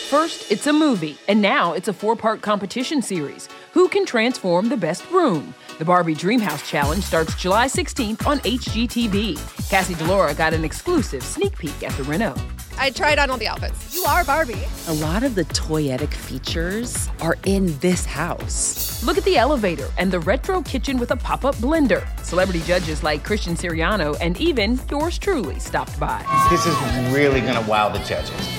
First, 0.10 0.52
it's 0.52 0.66
a 0.66 0.74
movie, 0.74 1.20
and 1.28 1.40
now 1.40 1.74
it's 1.74 1.88
a 1.88 1.94
four 1.94 2.16
part 2.16 2.42
competition 2.42 3.04
series. 3.04 3.48
Who 3.74 3.90
can 3.90 4.08
transform 4.08 4.70
the 4.70 4.78
best 4.78 5.08
room? 5.12 5.54
The 5.80 5.86
Barbie 5.86 6.14
Dreamhouse 6.14 6.68
Challenge 6.68 7.02
starts 7.02 7.36
July 7.36 7.68
16th 7.68 8.28
on 8.28 8.40
HGTV. 8.40 9.70
Cassie 9.70 9.94
DiLaura 9.94 10.36
got 10.36 10.54
an 10.54 10.66
exclusive 10.66 11.24
sneak 11.24 11.58
peek 11.58 11.84
at 11.84 11.94
the 11.94 12.04
Renault. 12.04 12.36
I 12.78 12.90
tried 12.90 13.18
on 13.18 13.30
all 13.30 13.38
the 13.38 13.48
outfits. 13.48 13.96
You 13.96 14.04
are 14.04 14.26
Barbie. 14.26 14.62
A 14.90 14.94
lot 14.96 15.24
of 15.24 15.36
the 15.36 15.46
toyetic 15.46 16.14
features 16.14 17.08
are 17.22 17.38
in 17.46 17.80
this 17.80 18.04
house. 18.04 19.02
Look 19.06 19.18
at 19.18 19.24
the 19.24 19.38
elevator 19.38 19.88
and 19.98 20.12
the 20.12 20.20
retro 20.20 20.62
kitchen 20.64 20.98
with 20.98 21.12
a 21.12 21.16
pop 21.16 21.46
up 21.46 21.56
blender. 21.56 22.06
Celebrity 22.26 22.60
judges 22.66 23.02
like 23.02 23.24
Christian 23.24 23.56
Siriano 23.56 24.18
and 24.20 24.36
even 24.42 24.78
yours 24.92 25.18
truly 25.18 25.60
stopped 25.60 25.98
by. 25.98 26.22
This 26.50 26.66
is 26.66 26.76
really 27.14 27.40
going 27.40 27.64
to 27.64 27.70
wow 27.70 27.88
the 27.88 28.00
judges. 28.00 28.59